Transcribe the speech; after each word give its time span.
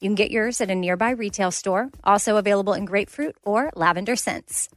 You 0.00 0.08
can 0.08 0.14
get 0.14 0.30
yours 0.30 0.60
at 0.60 0.70
a 0.70 0.74
nearby 0.74 1.10
retail 1.10 1.50
store, 1.50 1.90
also 2.04 2.36
available 2.36 2.74
in 2.74 2.84
grapefruit 2.84 3.36
or 3.42 3.70
lavender 3.74 4.14
scents. 4.14 4.68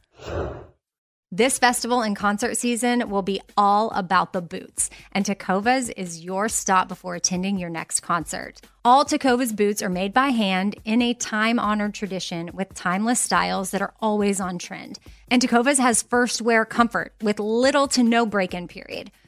This 1.32 1.60
festival 1.60 2.02
and 2.02 2.16
concert 2.16 2.56
season 2.56 3.08
will 3.08 3.22
be 3.22 3.40
all 3.56 3.90
about 3.90 4.32
the 4.32 4.42
boots, 4.42 4.90
and 5.12 5.24
Tecovas 5.24 5.92
is 5.96 6.24
your 6.24 6.48
stop 6.48 6.88
before 6.88 7.14
attending 7.14 7.56
your 7.56 7.70
next 7.70 8.00
concert. 8.00 8.60
All 8.84 9.04
Tecovas 9.04 9.54
boots 9.54 9.80
are 9.80 9.88
made 9.88 10.12
by 10.12 10.30
hand 10.30 10.74
in 10.84 11.00
a 11.02 11.14
time 11.14 11.60
honored 11.60 11.94
tradition 11.94 12.50
with 12.52 12.74
timeless 12.74 13.20
styles 13.20 13.70
that 13.70 13.80
are 13.82 13.94
always 14.00 14.40
on 14.40 14.58
trend. 14.58 14.98
And 15.30 15.40
Tecovas 15.40 15.78
has 15.78 16.02
first 16.02 16.42
wear 16.42 16.64
comfort 16.64 17.14
with 17.22 17.38
little 17.38 17.86
to 17.88 18.02
no 18.02 18.26
break 18.26 18.52
in 18.52 18.66
period. 18.66 19.12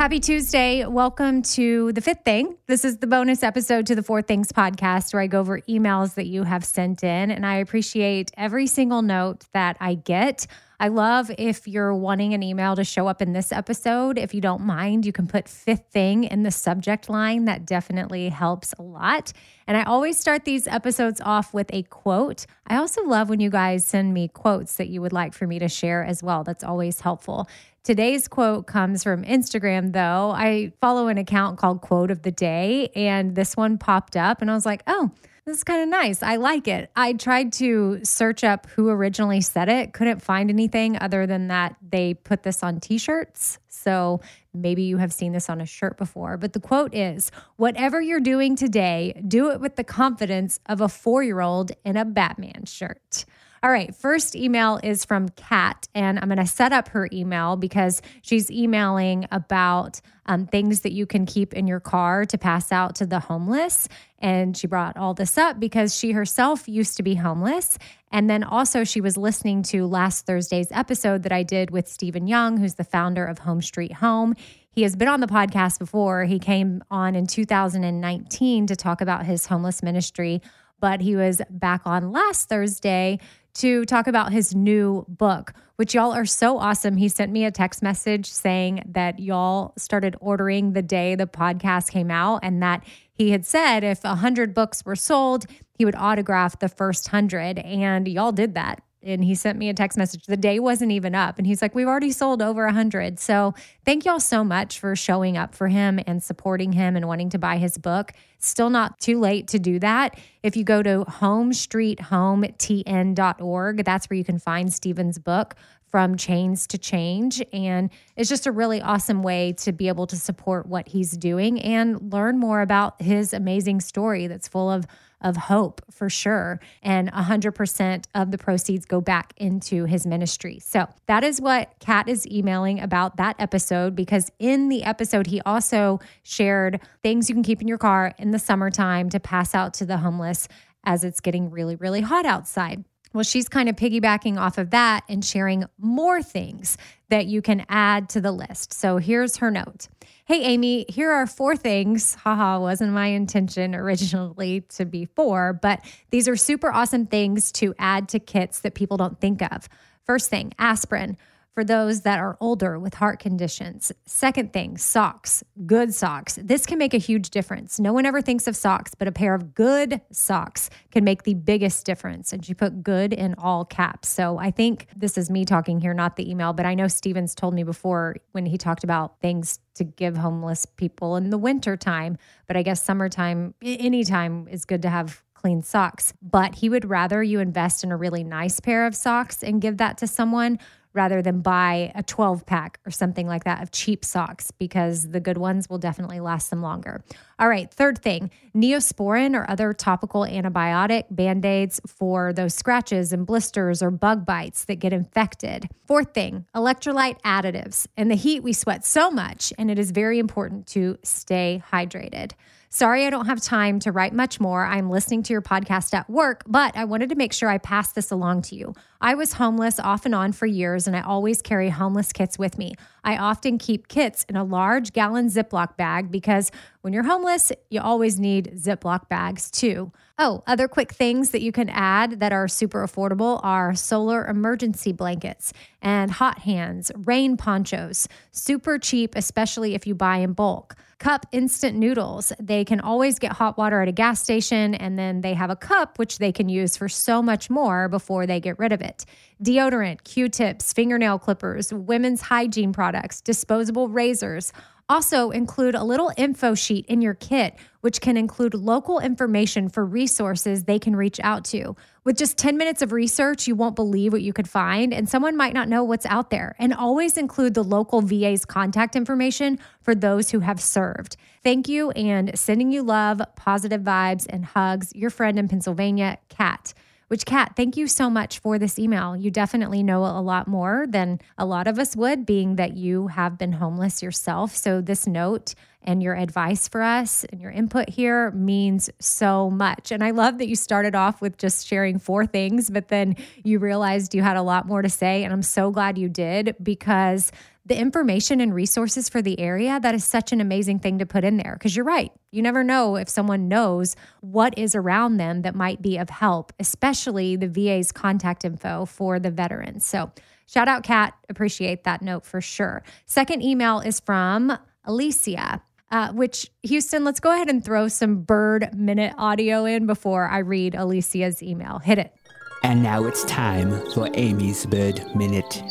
Happy 0.00 0.18
Tuesday. 0.18 0.86
Welcome 0.86 1.42
to 1.42 1.92
the 1.92 2.00
fifth 2.00 2.24
thing. 2.24 2.56
This 2.66 2.86
is 2.86 2.96
the 2.96 3.06
bonus 3.06 3.42
episode 3.42 3.86
to 3.88 3.94
the 3.94 4.02
Four 4.02 4.22
Things 4.22 4.50
podcast 4.50 5.12
where 5.12 5.20
I 5.20 5.26
go 5.26 5.40
over 5.40 5.60
emails 5.68 6.14
that 6.14 6.24
you 6.24 6.44
have 6.44 6.64
sent 6.64 7.04
in. 7.04 7.30
And 7.30 7.44
I 7.44 7.56
appreciate 7.56 8.30
every 8.34 8.66
single 8.66 9.02
note 9.02 9.44
that 9.52 9.76
I 9.78 9.96
get. 9.96 10.46
I 10.80 10.88
love 10.88 11.30
if 11.36 11.68
you're 11.68 11.94
wanting 11.94 12.32
an 12.32 12.42
email 12.42 12.74
to 12.74 12.84
show 12.84 13.06
up 13.06 13.20
in 13.20 13.34
this 13.34 13.52
episode. 13.52 14.16
If 14.16 14.32
you 14.32 14.40
don't 14.40 14.62
mind, 14.62 15.04
you 15.04 15.12
can 15.12 15.26
put 15.26 15.46
fifth 15.46 15.84
thing 15.90 16.24
in 16.24 16.42
the 16.42 16.50
subject 16.50 17.10
line. 17.10 17.44
That 17.44 17.66
definitely 17.66 18.30
helps 18.30 18.72
a 18.78 18.82
lot. 18.82 19.34
And 19.66 19.76
I 19.76 19.82
always 19.82 20.18
start 20.18 20.46
these 20.46 20.66
episodes 20.66 21.20
off 21.20 21.52
with 21.52 21.68
a 21.74 21.82
quote. 21.82 22.46
I 22.66 22.76
also 22.76 23.04
love 23.04 23.28
when 23.28 23.40
you 23.40 23.50
guys 23.50 23.84
send 23.84 24.14
me 24.14 24.28
quotes 24.28 24.76
that 24.76 24.88
you 24.88 25.02
would 25.02 25.12
like 25.12 25.34
for 25.34 25.46
me 25.46 25.58
to 25.58 25.68
share 25.68 26.02
as 26.02 26.22
well. 26.22 26.44
That's 26.44 26.64
always 26.64 27.02
helpful. 27.02 27.46
Today's 27.84 28.26
quote 28.26 28.66
comes 28.66 29.02
from 29.02 29.22
Instagram, 29.22 29.92
though. 29.92 30.32
I 30.34 30.72
follow 30.80 31.08
an 31.08 31.18
account 31.18 31.58
called 31.58 31.82
Quote 31.82 32.10
of 32.10 32.22
the 32.22 32.32
Day, 32.32 32.88
and 32.96 33.34
this 33.34 33.54
one 33.54 33.76
popped 33.76 34.16
up, 34.16 34.40
and 34.40 34.50
I 34.50 34.54
was 34.54 34.64
like, 34.64 34.82
oh, 34.86 35.10
this 35.50 35.58
is 35.58 35.64
kind 35.64 35.82
of 35.82 35.88
nice. 35.88 36.22
I 36.22 36.36
like 36.36 36.68
it. 36.68 36.90
I 36.94 37.12
tried 37.12 37.52
to 37.54 38.00
search 38.04 38.44
up 38.44 38.68
who 38.70 38.88
originally 38.88 39.40
said 39.40 39.68
it, 39.68 39.92
couldn't 39.92 40.22
find 40.22 40.48
anything 40.48 40.96
other 41.00 41.26
than 41.26 41.48
that 41.48 41.76
they 41.82 42.14
put 42.14 42.42
this 42.42 42.62
on 42.62 42.80
t 42.80 42.98
shirts. 42.98 43.58
So 43.68 44.20
maybe 44.54 44.82
you 44.82 44.98
have 44.98 45.12
seen 45.12 45.32
this 45.32 45.50
on 45.50 45.60
a 45.60 45.66
shirt 45.66 45.96
before. 45.96 46.36
But 46.36 46.52
the 46.52 46.60
quote 46.60 46.94
is 46.94 47.32
Whatever 47.56 48.00
you're 48.00 48.20
doing 48.20 48.54
today, 48.54 49.20
do 49.26 49.50
it 49.50 49.60
with 49.60 49.76
the 49.76 49.84
confidence 49.84 50.60
of 50.66 50.80
a 50.80 50.88
four 50.88 51.22
year 51.22 51.40
old 51.40 51.72
in 51.84 51.96
a 51.96 52.04
Batman 52.04 52.64
shirt. 52.66 53.24
All 53.62 53.70
right, 53.70 53.94
first 53.94 54.34
email 54.34 54.80
is 54.82 55.04
from 55.04 55.28
Kat, 55.28 55.86
and 55.94 56.18
I'm 56.18 56.28
going 56.28 56.38
to 56.38 56.46
set 56.46 56.72
up 56.72 56.88
her 56.88 57.10
email 57.12 57.56
because 57.56 58.00
she's 58.22 58.50
emailing 58.50 59.28
about 59.30 60.00
um, 60.24 60.46
things 60.46 60.80
that 60.80 60.92
you 60.92 61.04
can 61.04 61.26
keep 61.26 61.52
in 61.52 61.66
your 61.66 61.78
car 61.80 62.24
to 62.24 62.38
pass 62.38 62.72
out 62.72 62.94
to 62.96 63.06
the 63.06 63.20
homeless. 63.20 63.86
And 64.18 64.56
she 64.56 64.66
brought 64.66 64.96
all 64.96 65.12
this 65.12 65.36
up 65.36 65.60
because 65.60 65.94
she 65.94 66.12
herself 66.12 66.70
used 66.70 66.96
to 66.96 67.02
be 67.02 67.16
homeless. 67.16 67.76
And 68.10 68.30
then 68.30 68.44
also, 68.44 68.82
she 68.82 69.02
was 69.02 69.18
listening 69.18 69.62
to 69.64 69.86
last 69.86 70.24
Thursday's 70.24 70.68
episode 70.70 71.24
that 71.24 71.32
I 71.32 71.42
did 71.42 71.70
with 71.70 71.86
Stephen 71.86 72.26
Young, 72.26 72.56
who's 72.56 72.76
the 72.76 72.84
founder 72.84 73.26
of 73.26 73.40
Home 73.40 73.60
Street 73.60 73.92
Home. 73.92 74.36
He 74.70 74.84
has 74.84 74.96
been 74.96 75.08
on 75.08 75.20
the 75.20 75.26
podcast 75.26 75.78
before. 75.78 76.24
He 76.24 76.38
came 76.38 76.82
on 76.90 77.14
in 77.14 77.26
2019 77.26 78.68
to 78.68 78.76
talk 78.76 79.02
about 79.02 79.26
his 79.26 79.44
homeless 79.44 79.82
ministry, 79.82 80.40
but 80.80 81.02
he 81.02 81.14
was 81.14 81.42
back 81.50 81.82
on 81.84 82.10
last 82.10 82.48
Thursday 82.48 83.18
to 83.54 83.84
talk 83.84 84.06
about 84.06 84.32
his 84.32 84.54
new 84.54 85.04
book, 85.08 85.52
which 85.76 85.94
y'all 85.94 86.12
are 86.12 86.26
so 86.26 86.58
awesome. 86.58 86.96
He 86.96 87.08
sent 87.08 87.32
me 87.32 87.44
a 87.44 87.50
text 87.50 87.82
message 87.82 88.26
saying 88.30 88.82
that 88.92 89.18
y'all 89.18 89.72
started 89.76 90.16
ordering 90.20 90.72
the 90.72 90.82
day 90.82 91.14
the 91.14 91.26
podcast 91.26 91.90
came 91.90 92.10
out 92.10 92.40
and 92.42 92.62
that 92.62 92.84
he 93.12 93.30
had 93.30 93.44
said 93.44 93.84
if 93.84 94.04
100 94.04 94.54
books 94.54 94.84
were 94.84 94.96
sold, 94.96 95.46
he 95.78 95.84
would 95.84 95.96
autograph 95.96 96.58
the 96.58 96.68
first 96.68 97.12
100. 97.12 97.58
And 97.58 98.08
y'all 98.08 98.32
did 98.32 98.54
that 98.54 98.82
and 99.02 99.24
he 99.24 99.34
sent 99.34 99.58
me 99.58 99.68
a 99.68 99.74
text 99.74 99.96
message. 99.96 100.26
The 100.26 100.36
day 100.36 100.58
wasn't 100.58 100.92
even 100.92 101.14
up. 101.14 101.38
And 101.38 101.46
he's 101.46 101.62
like, 101.62 101.74
We've 101.74 101.86
already 101.86 102.12
sold 102.12 102.42
over 102.42 102.64
a 102.64 102.68
100. 102.68 103.18
So 103.18 103.54
thank 103.84 104.04
y'all 104.04 104.20
so 104.20 104.44
much 104.44 104.78
for 104.78 104.94
showing 104.94 105.36
up 105.36 105.54
for 105.54 105.68
him 105.68 106.00
and 106.06 106.22
supporting 106.22 106.72
him 106.72 106.96
and 106.96 107.08
wanting 107.08 107.30
to 107.30 107.38
buy 107.38 107.56
his 107.56 107.78
book. 107.78 108.12
Still 108.38 108.70
not 108.70 109.00
too 109.00 109.18
late 109.18 109.48
to 109.48 109.58
do 109.58 109.78
that. 109.78 110.18
If 110.42 110.56
you 110.56 110.64
go 110.64 110.82
to 110.82 111.04
homestreethometn.org, 111.06 113.84
that's 113.84 114.10
where 114.10 114.16
you 114.16 114.24
can 114.24 114.38
find 114.38 114.72
Stephen's 114.72 115.18
book 115.18 115.54
from 115.90 116.16
chains 116.16 116.66
to 116.68 116.78
change. 116.78 117.42
And 117.52 117.90
it's 118.16 118.28
just 118.28 118.46
a 118.46 118.52
really 118.52 118.80
awesome 118.80 119.22
way 119.22 119.52
to 119.58 119.72
be 119.72 119.88
able 119.88 120.06
to 120.06 120.16
support 120.16 120.66
what 120.66 120.88
he's 120.88 121.12
doing 121.12 121.60
and 121.60 122.12
learn 122.12 122.38
more 122.38 122.62
about 122.62 123.02
his 123.02 123.34
amazing 123.34 123.80
story 123.80 124.28
that's 124.28 124.46
full 124.46 124.70
of 124.70 124.86
of 125.20 125.36
hope 125.36 125.82
for 125.90 126.08
sure. 126.08 126.60
And 126.82 127.10
100% 127.12 128.04
of 128.14 128.30
the 128.30 128.38
proceeds 128.38 128.84
go 128.84 129.00
back 129.00 129.32
into 129.36 129.84
his 129.84 130.06
ministry. 130.06 130.58
So 130.60 130.86
that 131.06 131.24
is 131.24 131.40
what 131.40 131.74
Kat 131.80 132.08
is 132.08 132.26
emailing 132.26 132.80
about 132.80 133.16
that 133.16 133.36
episode 133.38 133.94
because 133.94 134.30
in 134.38 134.68
the 134.68 134.82
episode, 134.84 135.26
he 135.26 135.40
also 135.42 136.00
shared 136.22 136.80
things 137.02 137.28
you 137.28 137.34
can 137.34 137.42
keep 137.42 137.60
in 137.60 137.68
your 137.68 137.78
car 137.78 138.14
in 138.18 138.30
the 138.30 138.38
summertime 138.38 139.10
to 139.10 139.20
pass 139.20 139.54
out 139.54 139.74
to 139.74 139.86
the 139.86 139.98
homeless 139.98 140.48
as 140.84 141.04
it's 141.04 141.20
getting 141.20 141.50
really, 141.50 141.76
really 141.76 142.00
hot 142.00 142.24
outside. 142.24 142.84
Well, 143.12 143.24
she's 143.24 143.48
kind 143.48 143.68
of 143.68 143.76
piggybacking 143.76 144.38
off 144.38 144.56
of 144.56 144.70
that 144.70 145.04
and 145.08 145.24
sharing 145.24 145.64
more 145.78 146.22
things 146.22 146.76
that 147.08 147.26
you 147.26 147.42
can 147.42 147.66
add 147.68 148.08
to 148.10 148.20
the 148.20 148.30
list. 148.30 148.72
So 148.72 148.98
here's 148.98 149.38
her 149.38 149.50
note. 149.50 149.88
Hey, 150.26 150.42
Amy, 150.42 150.86
here 150.88 151.10
are 151.10 151.26
four 151.26 151.56
things. 151.56 152.14
Haha, 152.24 152.60
wasn't 152.60 152.92
my 152.92 153.08
intention 153.08 153.74
originally 153.74 154.60
to 154.76 154.84
be 154.84 155.06
four, 155.06 155.52
but 155.52 155.80
these 156.10 156.28
are 156.28 156.36
super 156.36 156.70
awesome 156.70 157.06
things 157.06 157.50
to 157.52 157.74
add 157.80 158.08
to 158.10 158.20
kits 158.20 158.60
that 158.60 158.74
people 158.74 158.96
don't 158.96 159.20
think 159.20 159.42
of. 159.42 159.68
First 160.04 160.30
thing, 160.30 160.52
aspirin. 160.58 161.16
For 161.54 161.64
those 161.64 162.02
that 162.02 162.18
are 162.18 162.36
older 162.40 162.78
with 162.78 162.94
heart 162.94 163.18
conditions. 163.18 163.92
Second 164.06 164.52
thing, 164.52 164.76
socks, 164.76 165.42
good 165.66 165.92
socks. 165.92 166.38
This 166.42 166.66
can 166.66 166.78
make 166.78 166.94
a 166.94 166.98
huge 166.98 167.30
difference. 167.30 167.80
No 167.80 167.92
one 167.92 168.06
ever 168.06 168.22
thinks 168.22 168.46
of 168.46 168.56
socks, 168.56 168.94
but 168.94 169.08
a 169.08 169.12
pair 169.12 169.34
of 169.34 169.54
good 169.54 170.00
socks 170.12 170.70
can 170.90 171.04
make 171.04 171.24
the 171.24 171.34
biggest 171.34 171.84
difference. 171.84 172.32
And 172.32 172.44
she 172.44 172.54
put 172.54 172.82
good 172.82 173.12
in 173.12 173.34
all 173.36 173.64
caps. 173.64 174.08
So 174.08 174.38
I 174.38 174.50
think 174.50 174.86
this 174.96 175.18
is 175.18 175.30
me 175.30 175.44
talking 175.44 175.80
here, 175.80 175.94
not 175.94 176.16
the 176.16 176.30
email, 176.30 176.52
but 176.52 176.66
I 176.66 176.74
know 176.74 176.88
Stevens 176.88 177.34
told 177.34 177.54
me 177.54 177.62
before 177.62 178.16
when 178.32 178.46
he 178.46 178.56
talked 178.56 178.84
about 178.84 179.20
things 179.20 179.58
to 179.74 179.84
give 179.84 180.16
homeless 180.16 180.66
people 180.66 181.16
in 181.16 181.30
the 181.30 181.38
winter 181.38 181.76
time, 181.76 182.18
but 182.46 182.56
I 182.56 182.62
guess 182.62 182.82
summertime, 182.82 183.54
anytime 183.62 184.46
is 184.48 184.64
good 184.64 184.82
to 184.82 184.90
have 184.90 185.22
clean 185.40 185.62
socks. 185.62 186.12
But 186.20 186.56
he 186.56 186.68
would 186.68 186.84
rather 186.88 187.22
you 187.22 187.40
invest 187.40 187.82
in 187.82 187.90
a 187.90 187.96
really 187.96 188.22
nice 188.22 188.60
pair 188.60 188.86
of 188.86 188.94
socks 188.94 189.42
and 189.42 189.60
give 189.60 189.78
that 189.78 189.96
to 189.98 190.06
someone 190.06 190.58
rather 190.92 191.22
than 191.22 191.40
buy 191.40 191.92
a 191.94 192.02
12 192.02 192.46
pack 192.46 192.80
or 192.86 192.90
something 192.90 193.26
like 193.26 193.44
that 193.44 193.62
of 193.62 193.70
cheap 193.70 194.04
socks 194.04 194.50
because 194.50 195.10
the 195.10 195.20
good 195.20 195.38
ones 195.38 195.68
will 195.68 195.78
definitely 195.78 196.20
last 196.20 196.50
them 196.50 196.62
longer. 196.62 197.02
All 197.38 197.48
right, 197.48 197.72
third 197.72 197.98
thing 197.98 198.30
neosporin 198.54 199.34
or 199.34 199.48
other 199.48 199.72
topical 199.72 200.22
antibiotic 200.22 201.04
band 201.10 201.44
aids 201.44 201.80
for 201.86 202.32
those 202.32 202.54
scratches 202.54 203.12
and 203.12 203.26
blisters 203.26 203.82
or 203.82 203.90
bug 203.90 204.26
bites 204.26 204.64
that 204.64 204.76
get 204.76 204.92
infected. 204.92 205.68
Fourth 205.86 206.12
thing 206.12 206.46
electrolyte 206.54 207.20
additives. 207.22 207.86
In 207.96 208.08
the 208.08 208.16
heat, 208.16 208.42
we 208.42 208.52
sweat 208.52 208.84
so 208.84 209.10
much, 209.10 209.52
and 209.58 209.70
it 209.70 209.78
is 209.78 209.90
very 209.90 210.18
important 210.18 210.66
to 210.68 210.98
stay 211.02 211.62
hydrated. 211.72 212.32
Sorry, 212.72 213.04
I 213.04 213.10
don't 213.10 213.26
have 213.26 213.40
time 213.40 213.80
to 213.80 213.90
write 213.90 214.12
much 214.12 214.38
more. 214.38 214.64
I'm 214.64 214.90
listening 214.90 215.24
to 215.24 215.32
your 215.32 215.42
podcast 215.42 215.92
at 215.92 216.08
work, 216.08 216.44
but 216.46 216.76
I 216.76 216.84
wanted 216.84 217.08
to 217.08 217.16
make 217.16 217.32
sure 217.32 217.48
I 217.48 217.58
passed 217.58 217.96
this 217.96 218.12
along 218.12 218.42
to 218.42 218.54
you. 218.54 218.74
I 219.00 219.16
was 219.16 219.32
homeless 219.32 219.80
off 219.80 220.06
and 220.06 220.14
on 220.14 220.30
for 220.30 220.46
years, 220.46 220.86
and 220.86 220.96
I 220.96 221.00
always 221.00 221.42
carry 221.42 221.70
homeless 221.70 222.12
kits 222.12 222.38
with 222.38 222.58
me. 222.58 222.74
I 223.02 223.16
often 223.16 223.58
keep 223.58 223.88
kits 223.88 224.24
in 224.28 224.36
a 224.36 224.44
large 224.44 224.92
gallon 224.92 225.26
Ziploc 225.26 225.76
bag 225.76 226.12
because 226.12 226.52
when 226.82 226.92
you're 226.92 227.02
homeless, 227.02 227.52
you 227.68 227.80
always 227.80 228.18
need 228.18 228.52
Ziploc 228.56 229.08
bags 229.08 229.50
too. 229.50 229.92
Oh, 230.18 230.42
other 230.46 230.68
quick 230.68 230.92
things 230.92 231.30
that 231.30 231.42
you 231.42 231.52
can 231.52 231.68
add 231.68 232.20
that 232.20 232.32
are 232.32 232.48
super 232.48 232.86
affordable 232.86 233.40
are 233.42 233.74
solar 233.74 234.26
emergency 234.26 234.92
blankets 234.92 235.52
and 235.82 236.10
hot 236.10 236.40
hands, 236.40 236.90
rain 236.94 237.36
ponchos. 237.36 238.08
Super 238.32 238.78
cheap, 238.78 239.14
especially 239.14 239.74
if 239.74 239.86
you 239.86 239.94
buy 239.94 240.18
in 240.18 240.32
bulk. 240.32 240.76
Cup 240.98 241.24
instant 241.32 241.78
noodles. 241.78 242.30
They 242.38 242.62
can 242.66 242.80
always 242.80 243.18
get 243.18 243.32
hot 243.32 243.56
water 243.56 243.80
at 243.80 243.88
a 243.88 243.92
gas 243.92 244.22
station, 244.22 244.74
and 244.74 244.98
then 244.98 245.22
they 245.22 245.32
have 245.32 245.48
a 245.48 245.56
cup 245.56 245.98
which 245.98 246.18
they 246.18 246.32
can 246.32 246.50
use 246.50 246.76
for 246.76 246.90
so 246.90 247.22
much 247.22 247.48
more 247.48 247.88
before 247.88 248.26
they 248.26 248.38
get 248.38 248.58
rid 248.58 248.72
of 248.72 248.82
it. 248.82 249.06
Deodorant, 249.42 250.04
Q 250.04 250.28
tips, 250.28 250.74
fingernail 250.74 251.18
clippers, 251.18 251.72
women's 251.72 252.20
hygiene 252.20 252.74
products, 252.74 253.22
disposable 253.22 253.88
razors. 253.88 254.52
Also, 254.90 255.30
include 255.30 255.76
a 255.76 255.84
little 255.84 256.10
info 256.16 256.52
sheet 256.52 256.84
in 256.86 257.00
your 257.00 257.14
kit, 257.14 257.54
which 257.80 258.00
can 258.00 258.16
include 258.16 258.54
local 258.54 258.98
information 258.98 259.68
for 259.68 259.86
resources 259.86 260.64
they 260.64 260.80
can 260.80 260.96
reach 260.96 261.20
out 261.20 261.44
to. 261.44 261.76
With 262.02 262.18
just 262.18 262.36
10 262.36 262.56
minutes 262.56 262.82
of 262.82 262.90
research, 262.90 263.46
you 263.46 263.54
won't 263.54 263.76
believe 263.76 264.12
what 264.12 264.22
you 264.22 264.32
could 264.32 264.48
find, 264.48 264.92
and 264.92 265.08
someone 265.08 265.36
might 265.36 265.54
not 265.54 265.68
know 265.68 265.84
what's 265.84 266.06
out 266.06 266.30
there. 266.30 266.56
And 266.58 266.74
always 266.74 267.16
include 267.16 267.54
the 267.54 267.62
local 267.62 268.00
VA's 268.00 268.44
contact 268.44 268.96
information 268.96 269.60
for 269.80 269.94
those 269.94 270.30
who 270.30 270.40
have 270.40 270.60
served. 270.60 271.16
Thank 271.44 271.68
you, 271.68 271.92
and 271.92 272.36
sending 272.36 272.72
you 272.72 272.82
love, 272.82 273.22
positive 273.36 273.82
vibes, 273.82 274.26
and 274.28 274.44
hugs. 274.44 274.92
Your 274.92 275.10
friend 275.10 275.38
in 275.38 275.46
Pennsylvania, 275.46 276.18
Kat. 276.28 276.74
Which, 277.10 277.26
Kat, 277.26 277.54
thank 277.56 277.76
you 277.76 277.88
so 277.88 278.08
much 278.08 278.38
for 278.38 278.56
this 278.56 278.78
email. 278.78 279.16
You 279.16 279.32
definitely 279.32 279.82
know 279.82 280.04
a 280.04 280.22
lot 280.22 280.46
more 280.46 280.86
than 280.88 281.20
a 281.36 281.44
lot 281.44 281.66
of 281.66 281.76
us 281.76 281.96
would, 281.96 282.24
being 282.24 282.54
that 282.54 282.76
you 282.76 283.08
have 283.08 283.36
been 283.36 283.50
homeless 283.50 284.00
yourself. 284.00 284.54
So, 284.54 284.80
this 284.80 285.08
note 285.08 285.56
and 285.82 286.02
your 286.02 286.14
advice 286.14 286.68
for 286.68 286.82
us 286.82 287.24
and 287.24 287.40
your 287.40 287.50
input 287.50 287.88
here 287.88 288.30
means 288.32 288.90
so 288.98 289.50
much. 289.50 289.90
And 289.90 290.04
I 290.04 290.10
love 290.10 290.38
that 290.38 290.48
you 290.48 290.56
started 290.56 290.94
off 290.94 291.20
with 291.20 291.38
just 291.38 291.66
sharing 291.66 291.98
four 291.98 292.26
things, 292.26 292.70
but 292.70 292.88
then 292.88 293.16
you 293.44 293.58
realized 293.58 294.14
you 294.14 294.22
had 294.22 294.36
a 294.36 294.42
lot 294.42 294.66
more 294.66 294.82
to 294.82 294.90
say. 294.90 295.24
And 295.24 295.32
I'm 295.32 295.42
so 295.42 295.70
glad 295.70 295.96
you 295.96 296.08
did 296.08 296.54
because 296.62 297.32
the 297.66 297.78
information 297.78 298.40
and 298.40 298.54
resources 298.54 299.08
for 299.08 299.22
the 299.22 299.38
area, 299.38 299.78
that 299.80 299.94
is 299.94 300.04
such 300.04 300.32
an 300.32 300.40
amazing 300.40 300.80
thing 300.80 300.98
to 300.98 301.06
put 301.06 301.24
in 301.24 301.36
there. 301.36 301.54
Because 301.54 301.76
you're 301.76 301.84
right. 301.84 302.10
You 302.30 302.42
never 302.42 302.64
know 302.64 302.96
if 302.96 303.08
someone 303.08 303.48
knows 303.48 303.96
what 304.20 304.58
is 304.58 304.74
around 304.74 305.18
them 305.18 305.42
that 305.42 305.54
might 305.54 305.80
be 305.80 305.96
of 305.96 306.10
help, 306.10 306.52
especially 306.58 307.36
the 307.36 307.48
VA's 307.48 307.92
contact 307.92 308.44
info 308.44 308.86
for 308.86 309.18
the 309.18 309.30
veterans. 309.30 309.84
So, 309.84 310.10
shout 310.46 310.68
out, 310.68 310.82
Kat. 310.82 311.14
Appreciate 311.28 311.84
that 311.84 312.02
note 312.02 312.24
for 312.24 312.40
sure. 312.40 312.82
Second 313.06 313.42
email 313.42 313.80
is 313.80 314.00
from 314.00 314.56
Alicia. 314.84 315.62
Uh, 315.90 316.12
which 316.12 316.48
Houston, 316.62 317.04
let's 317.04 317.18
go 317.18 317.32
ahead 317.32 317.48
and 317.48 317.64
throw 317.64 317.88
some 317.88 318.22
bird 318.22 318.72
minute 318.74 319.12
audio 319.18 319.64
in 319.64 319.86
before 319.86 320.28
I 320.28 320.38
read 320.38 320.74
Alicia's 320.74 321.42
email. 321.42 321.80
Hit 321.80 321.98
it. 321.98 322.14
And 322.62 322.82
now 322.82 323.04
it's 323.04 323.24
time 323.24 323.70
for 323.92 324.08
Amy's 324.14 324.66
Bird 324.66 325.02
Minute. 325.16 325.62